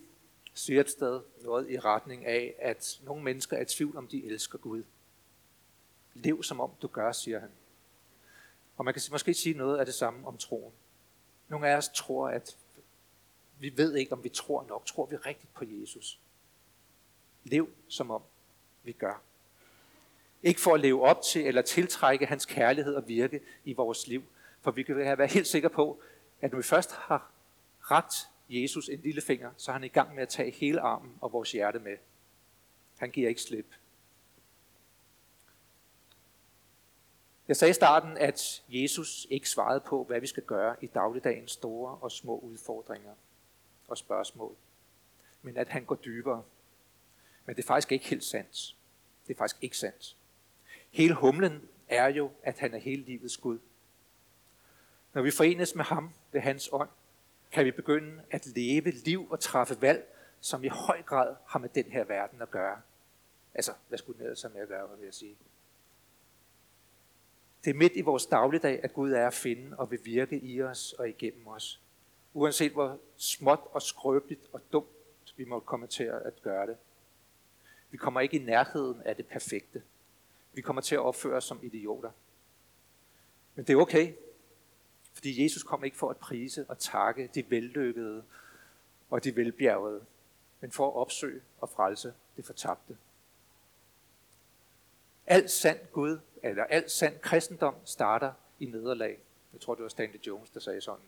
siger 0.58 0.80
et 0.80 0.90
sted 0.90 1.20
noget 1.42 1.70
i 1.70 1.78
retning 1.78 2.26
af, 2.26 2.54
at 2.58 3.00
nogle 3.02 3.24
mennesker 3.24 3.56
er 3.56 3.60
i 3.60 3.64
tvivl 3.64 3.96
om, 3.96 4.06
de 4.08 4.26
elsker 4.26 4.58
Gud. 4.58 4.82
Lev 6.14 6.42
som 6.42 6.60
om 6.60 6.70
du 6.82 6.86
gør, 6.86 7.12
siger 7.12 7.40
han. 7.40 7.50
Og 8.76 8.84
man 8.84 8.94
kan 8.94 9.02
måske 9.10 9.34
sige 9.34 9.58
noget 9.58 9.78
af 9.78 9.86
det 9.86 9.94
samme 9.94 10.26
om 10.26 10.36
troen. 10.38 10.72
Nogle 11.48 11.68
af 11.68 11.76
os 11.76 11.88
tror, 11.88 12.28
at 12.28 12.56
vi 13.58 13.76
ved 13.76 13.94
ikke, 13.94 14.12
om 14.12 14.24
vi 14.24 14.28
tror 14.28 14.64
nok. 14.68 14.86
Tror 14.86 15.06
vi 15.06 15.16
rigtigt 15.16 15.54
på 15.54 15.64
Jesus? 15.68 16.20
Lev 17.44 17.68
som 17.88 18.10
om 18.10 18.22
vi 18.82 18.92
gør. 18.92 19.22
Ikke 20.42 20.60
for 20.60 20.74
at 20.74 20.80
leve 20.80 21.02
op 21.02 21.22
til 21.22 21.46
eller 21.46 21.62
tiltrække 21.62 22.26
hans 22.26 22.46
kærlighed 22.46 22.94
og 22.94 23.08
virke 23.08 23.40
i 23.64 23.72
vores 23.72 24.06
liv. 24.06 24.24
For 24.60 24.70
vi 24.70 24.82
kan 24.82 24.96
være 24.96 25.26
helt 25.26 25.46
sikre 25.46 25.70
på, 25.70 26.00
at 26.40 26.50
når 26.50 26.56
vi 26.56 26.62
først 26.62 26.92
har 26.92 27.30
ragt 27.80 28.28
Jesus 28.48 28.88
en 28.88 29.00
lille 29.00 29.20
finger, 29.20 29.50
så 29.56 29.70
er 29.70 29.72
han 29.72 29.84
i 29.84 29.88
gang 29.88 30.14
med 30.14 30.22
at 30.22 30.28
tage 30.28 30.50
hele 30.50 30.80
armen 30.80 31.18
og 31.20 31.32
vores 31.32 31.52
hjerte 31.52 31.78
med. 31.78 31.96
Han 32.96 33.10
giver 33.10 33.28
ikke 33.28 33.42
slip. 33.42 33.74
Jeg 37.48 37.56
sagde 37.56 37.70
i 37.70 37.74
starten, 37.74 38.16
at 38.16 38.62
Jesus 38.68 39.26
ikke 39.30 39.48
svarede 39.48 39.80
på, 39.80 40.04
hvad 40.04 40.20
vi 40.20 40.26
skal 40.26 40.42
gøre 40.42 40.76
i 40.80 40.86
dagligdagens 40.86 41.52
store 41.52 41.98
og 42.00 42.12
små 42.12 42.38
udfordringer 42.38 43.14
og 43.88 43.98
spørgsmål. 43.98 44.56
Men 45.42 45.56
at 45.56 45.68
han 45.68 45.84
går 45.84 45.94
dybere. 45.94 46.42
Men 47.44 47.56
det 47.56 47.62
er 47.62 47.66
faktisk 47.66 47.92
ikke 47.92 48.08
helt 48.08 48.24
sandt. 48.24 48.76
Det 49.26 49.34
er 49.34 49.38
faktisk 49.38 49.62
ikke 49.62 49.78
sandt. 49.78 50.16
Hele 50.90 51.14
humlen 51.14 51.68
er 51.88 52.06
jo, 52.06 52.30
at 52.42 52.58
han 52.58 52.74
er 52.74 52.78
hele 52.78 53.02
livets 53.02 53.36
Gud. 53.36 53.58
Når 55.12 55.22
vi 55.22 55.30
forenes 55.30 55.74
med 55.74 55.84
ham 55.84 56.12
ved 56.32 56.40
hans 56.40 56.68
ånd, 56.72 56.88
kan 57.56 57.64
vi 57.64 57.70
begynde 57.70 58.22
at 58.30 58.46
leve 58.46 58.90
liv 58.90 59.30
og 59.30 59.40
træffe 59.40 59.82
valg, 59.82 60.14
som 60.40 60.64
i 60.64 60.68
høj 60.68 61.02
grad 61.02 61.36
har 61.46 61.58
med 61.58 61.68
den 61.68 61.84
her 61.84 62.04
verden 62.04 62.42
at 62.42 62.50
gøre. 62.50 62.80
Altså, 63.54 63.72
hvad 63.88 63.98
skulle 63.98 64.18
den 64.18 64.26
ellers 64.26 64.42
have 64.42 64.54
med 64.54 64.62
at 64.62 64.68
gøre, 64.68 64.98
vil 64.98 65.04
jeg 65.04 65.14
sige? 65.14 65.36
Det 67.64 67.70
er 67.70 67.74
midt 67.74 67.92
i 67.96 68.00
vores 68.00 68.26
dagligdag, 68.26 68.80
at 68.84 68.92
Gud 68.92 69.12
er 69.12 69.26
at 69.26 69.34
finde 69.34 69.76
og 69.76 69.90
vil 69.90 70.00
virke 70.04 70.38
i 70.38 70.62
os 70.62 70.92
og 70.92 71.08
igennem 71.08 71.46
os. 71.46 71.80
Uanset 72.34 72.72
hvor 72.72 72.98
småt 73.16 73.60
og 73.70 73.82
skrøbeligt 73.82 74.48
og 74.52 74.60
dumt 74.72 75.34
vi 75.36 75.44
må 75.44 75.60
komme 75.60 75.86
til 75.86 76.04
at 76.04 76.42
gøre 76.42 76.66
det. 76.66 76.76
Vi 77.90 77.96
kommer 77.96 78.20
ikke 78.20 78.36
i 78.36 78.44
nærheden 78.44 79.02
af 79.02 79.16
det 79.16 79.26
perfekte. 79.26 79.82
Vi 80.52 80.60
kommer 80.60 80.82
til 80.82 80.94
at 80.94 81.00
opføre 81.00 81.36
os 81.36 81.44
som 81.44 81.60
idioter. 81.62 82.10
Men 83.54 83.64
det 83.64 83.72
er 83.72 83.76
okay, 83.76 84.12
fordi 85.16 85.44
Jesus 85.44 85.62
kom 85.62 85.84
ikke 85.84 85.96
for 85.96 86.10
at 86.10 86.16
prise 86.16 86.66
og 86.68 86.78
takke 86.78 87.30
de 87.34 87.50
vellykkede 87.50 88.24
og 89.10 89.24
de 89.24 89.36
velbjergede, 89.36 90.04
men 90.60 90.72
for 90.72 90.86
at 90.88 90.94
opsøge 90.94 91.42
og 91.60 91.68
frelse 91.68 92.14
det 92.36 92.44
fortabte. 92.44 92.96
Alt 95.26 95.50
sand 95.50 95.78
Gud, 95.92 96.18
eller 96.42 96.64
alt 96.64 96.90
sand 96.90 97.18
kristendom 97.18 97.74
starter 97.84 98.32
i 98.60 98.66
nederlag. 98.66 99.18
Jeg 99.52 99.60
tror, 99.60 99.74
det 99.74 99.82
var 99.82 99.88
Stanley 99.88 100.22
Jones, 100.26 100.50
der 100.50 100.60
sagde 100.60 100.80
sådan. 100.80 101.04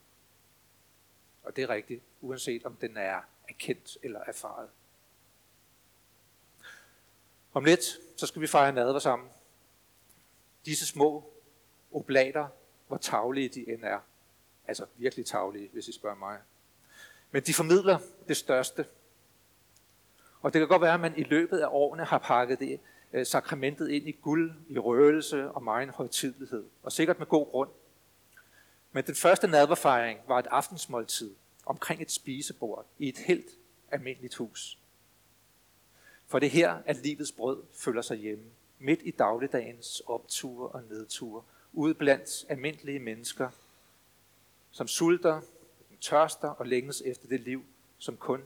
Og 1.42 1.56
det 1.56 1.64
er 1.64 1.68
rigtigt, 1.68 2.02
uanset 2.20 2.64
om 2.64 2.76
den 2.76 2.96
er 2.96 3.20
erkendt 3.48 3.98
eller 4.02 4.20
erfaret. 4.20 4.68
Om 7.52 7.64
lidt, 7.64 7.84
så 8.16 8.26
skal 8.26 8.42
vi 8.42 8.46
fejre 8.46 8.72
nadver 8.72 8.98
sammen. 8.98 9.28
Disse 10.64 10.86
små 10.86 11.32
oblater, 11.92 12.48
hvor 12.88 12.96
taglige 12.96 13.48
de 13.48 13.72
end 13.72 13.84
er. 13.84 13.98
Altså 14.68 14.86
virkelig 14.96 15.26
taglige, 15.26 15.68
hvis 15.72 15.88
I 15.88 15.92
spørger 15.92 16.16
mig. 16.16 16.38
Men 17.30 17.42
de 17.42 17.54
formidler 17.54 17.98
det 18.28 18.36
største. 18.36 18.86
Og 20.42 20.52
det 20.52 20.60
kan 20.60 20.68
godt 20.68 20.82
være, 20.82 20.94
at 20.94 21.00
man 21.00 21.18
i 21.18 21.22
løbet 21.22 21.58
af 21.58 21.68
årene 21.70 22.04
har 22.04 22.18
pakket 22.18 22.58
det 22.58 22.80
øh, 23.12 23.26
sakramentet 23.26 23.88
ind 23.88 24.08
i 24.08 24.12
guld, 24.12 24.52
i 24.68 24.78
røgelse 24.78 25.50
og 25.50 25.62
meget 25.62 25.88
højtidlighed. 25.88 26.64
Og 26.82 26.92
sikkert 26.92 27.18
med 27.18 27.26
god 27.26 27.46
grund. 27.46 27.70
Men 28.92 29.04
den 29.04 29.14
første 29.14 29.46
nadverfejring 29.46 30.20
var 30.28 30.38
et 30.38 30.46
aftensmåltid 30.46 31.34
omkring 31.66 32.02
et 32.02 32.10
spisebord 32.10 32.86
i 32.98 33.08
et 33.08 33.18
helt 33.18 33.50
almindeligt 33.90 34.34
hus. 34.34 34.78
For 36.26 36.38
det 36.38 36.50
her, 36.50 36.78
at 36.86 36.96
livets 36.96 37.32
brød 37.32 37.62
følger 37.74 38.02
sig 38.02 38.16
hjemme, 38.16 38.44
midt 38.78 39.00
i 39.04 39.10
dagligdagens 39.10 40.02
opture 40.06 40.68
og 40.68 40.82
nedture, 40.90 41.42
ude 41.72 41.94
blandt 41.94 42.44
almindelige 42.48 42.98
mennesker, 42.98 43.50
som 44.70 44.88
sulter, 44.88 45.40
tørster 46.00 46.48
og 46.48 46.66
længes 46.66 47.00
efter 47.00 47.28
det 47.28 47.40
liv, 47.40 47.64
som 47.98 48.16
kun 48.16 48.42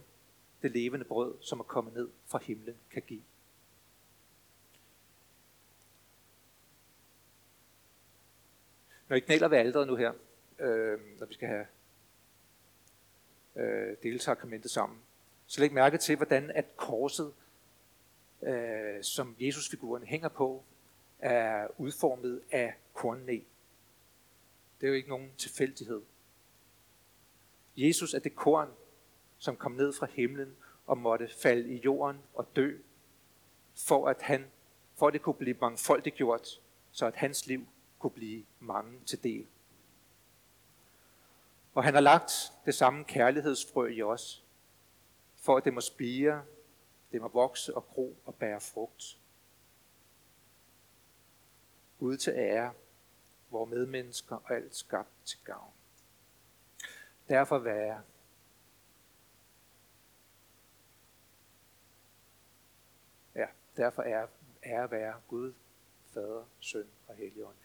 det 0.61 0.71
levende 0.71 1.05
brød, 1.05 1.35
som 1.41 1.59
er 1.59 1.63
kommet 1.63 1.93
ned 1.93 2.09
fra 2.27 2.39
himlen, 2.43 2.75
kan 2.91 3.01
give. 3.07 3.21
Når 9.07 9.15
I 9.15 9.19
knæler 9.19 9.47
ved 9.47 9.57
alderet 9.57 9.87
nu 9.87 9.95
her, 9.95 10.13
øh, 10.59 10.99
når 11.19 11.25
vi 11.25 11.33
skal 11.33 11.47
have 11.47 11.65
øh, 13.55 13.97
deltagerkommentet 14.03 14.71
sammen, 14.71 14.99
så 15.45 15.61
læg 15.61 15.73
mærke 15.73 15.97
til, 15.97 16.15
hvordan 16.15 16.51
at 16.51 16.77
korset, 16.77 17.33
øh, 18.41 19.03
som 19.03 19.35
Jesusfiguren 19.39 20.03
hænger 20.03 20.29
på, 20.29 20.63
er 21.23 21.67
udformet 21.77 22.41
af 22.51 22.73
kornnæ. 22.93 23.39
Det 24.81 24.87
er 24.87 24.87
jo 24.87 24.93
ikke 24.93 25.09
nogen 25.09 25.31
tilfældighed. 25.37 26.01
Jesus 27.77 28.13
er 28.13 28.19
det 28.19 28.35
korn, 28.35 28.69
som 29.37 29.57
kom 29.57 29.71
ned 29.71 29.93
fra 29.93 30.05
himlen 30.05 30.55
og 30.85 30.97
måtte 30.97 31.27
falde 31.27 31.73
i 31.73 31.81
jorden 31.85 32.21
og 32.33 32.55
dø, 32.55 32.77
for 33.75 34.07
at, 34.07 34.21
han, 34.21 34.51
for 34.95 35.07
at 35.07 35.13
det 35.13 35.21
kunne 35.21 35.35
blive 35.35 35.57
mangfoldiggjort, 35.61 36.61
så 36.91 37.05
at 37.05 37.15
hans 37.15 37.47
liv 37.47 37.67
kunne 37.99 38.11
blive 38.11 38.45
mange 38.59 38.99
til 39.05 39.23
del. 39.23 39.47
Og 41.73 41.83
han 41.83 41.93
har 41.93 42.01
lagt 42.01 42.31
det 42.65 42.75
samme 42.75 43.03
kærlighedsfrø 43.03 43.87
i 43.87 44.01
os, 44.01 44.43
for 45.35 45.57
at 45.57 45.65
det 45.65 45.73
må 45.73 45.81
spire, 45.81 46.45
det 47.11 47.21
må 47.21 47.27
vokse 47.27 47.75
og 47.75 47.87
gro 47.87 48.17
og 48.25 48.35
bære 48.35 48.61
frugt. 48.61 49.17
Gud 52.03 52.17
til 52.17 52.33
ære, 52.35 52.73
hvor 53.49 53.65
medmennesker 53.65 54.35
og 54.35 54.51
alt 54.51 54.75
skabt 54.75 55.09
til 55.25 55.39
gavn. 55.43 55.73
Derfor 57.29 57.59
være 57.59 58.03
Ja, 63.35 63.47
derfor 63.77 64.01
er, 64.01 64.27
er 64.61 64.87
være 64.87 65.21
Gud, 65.27 65.53
Fader, 66.13 66.45
Søn 66.59 66.87
og 67.07 67.15
Helligånd 67.15 67.55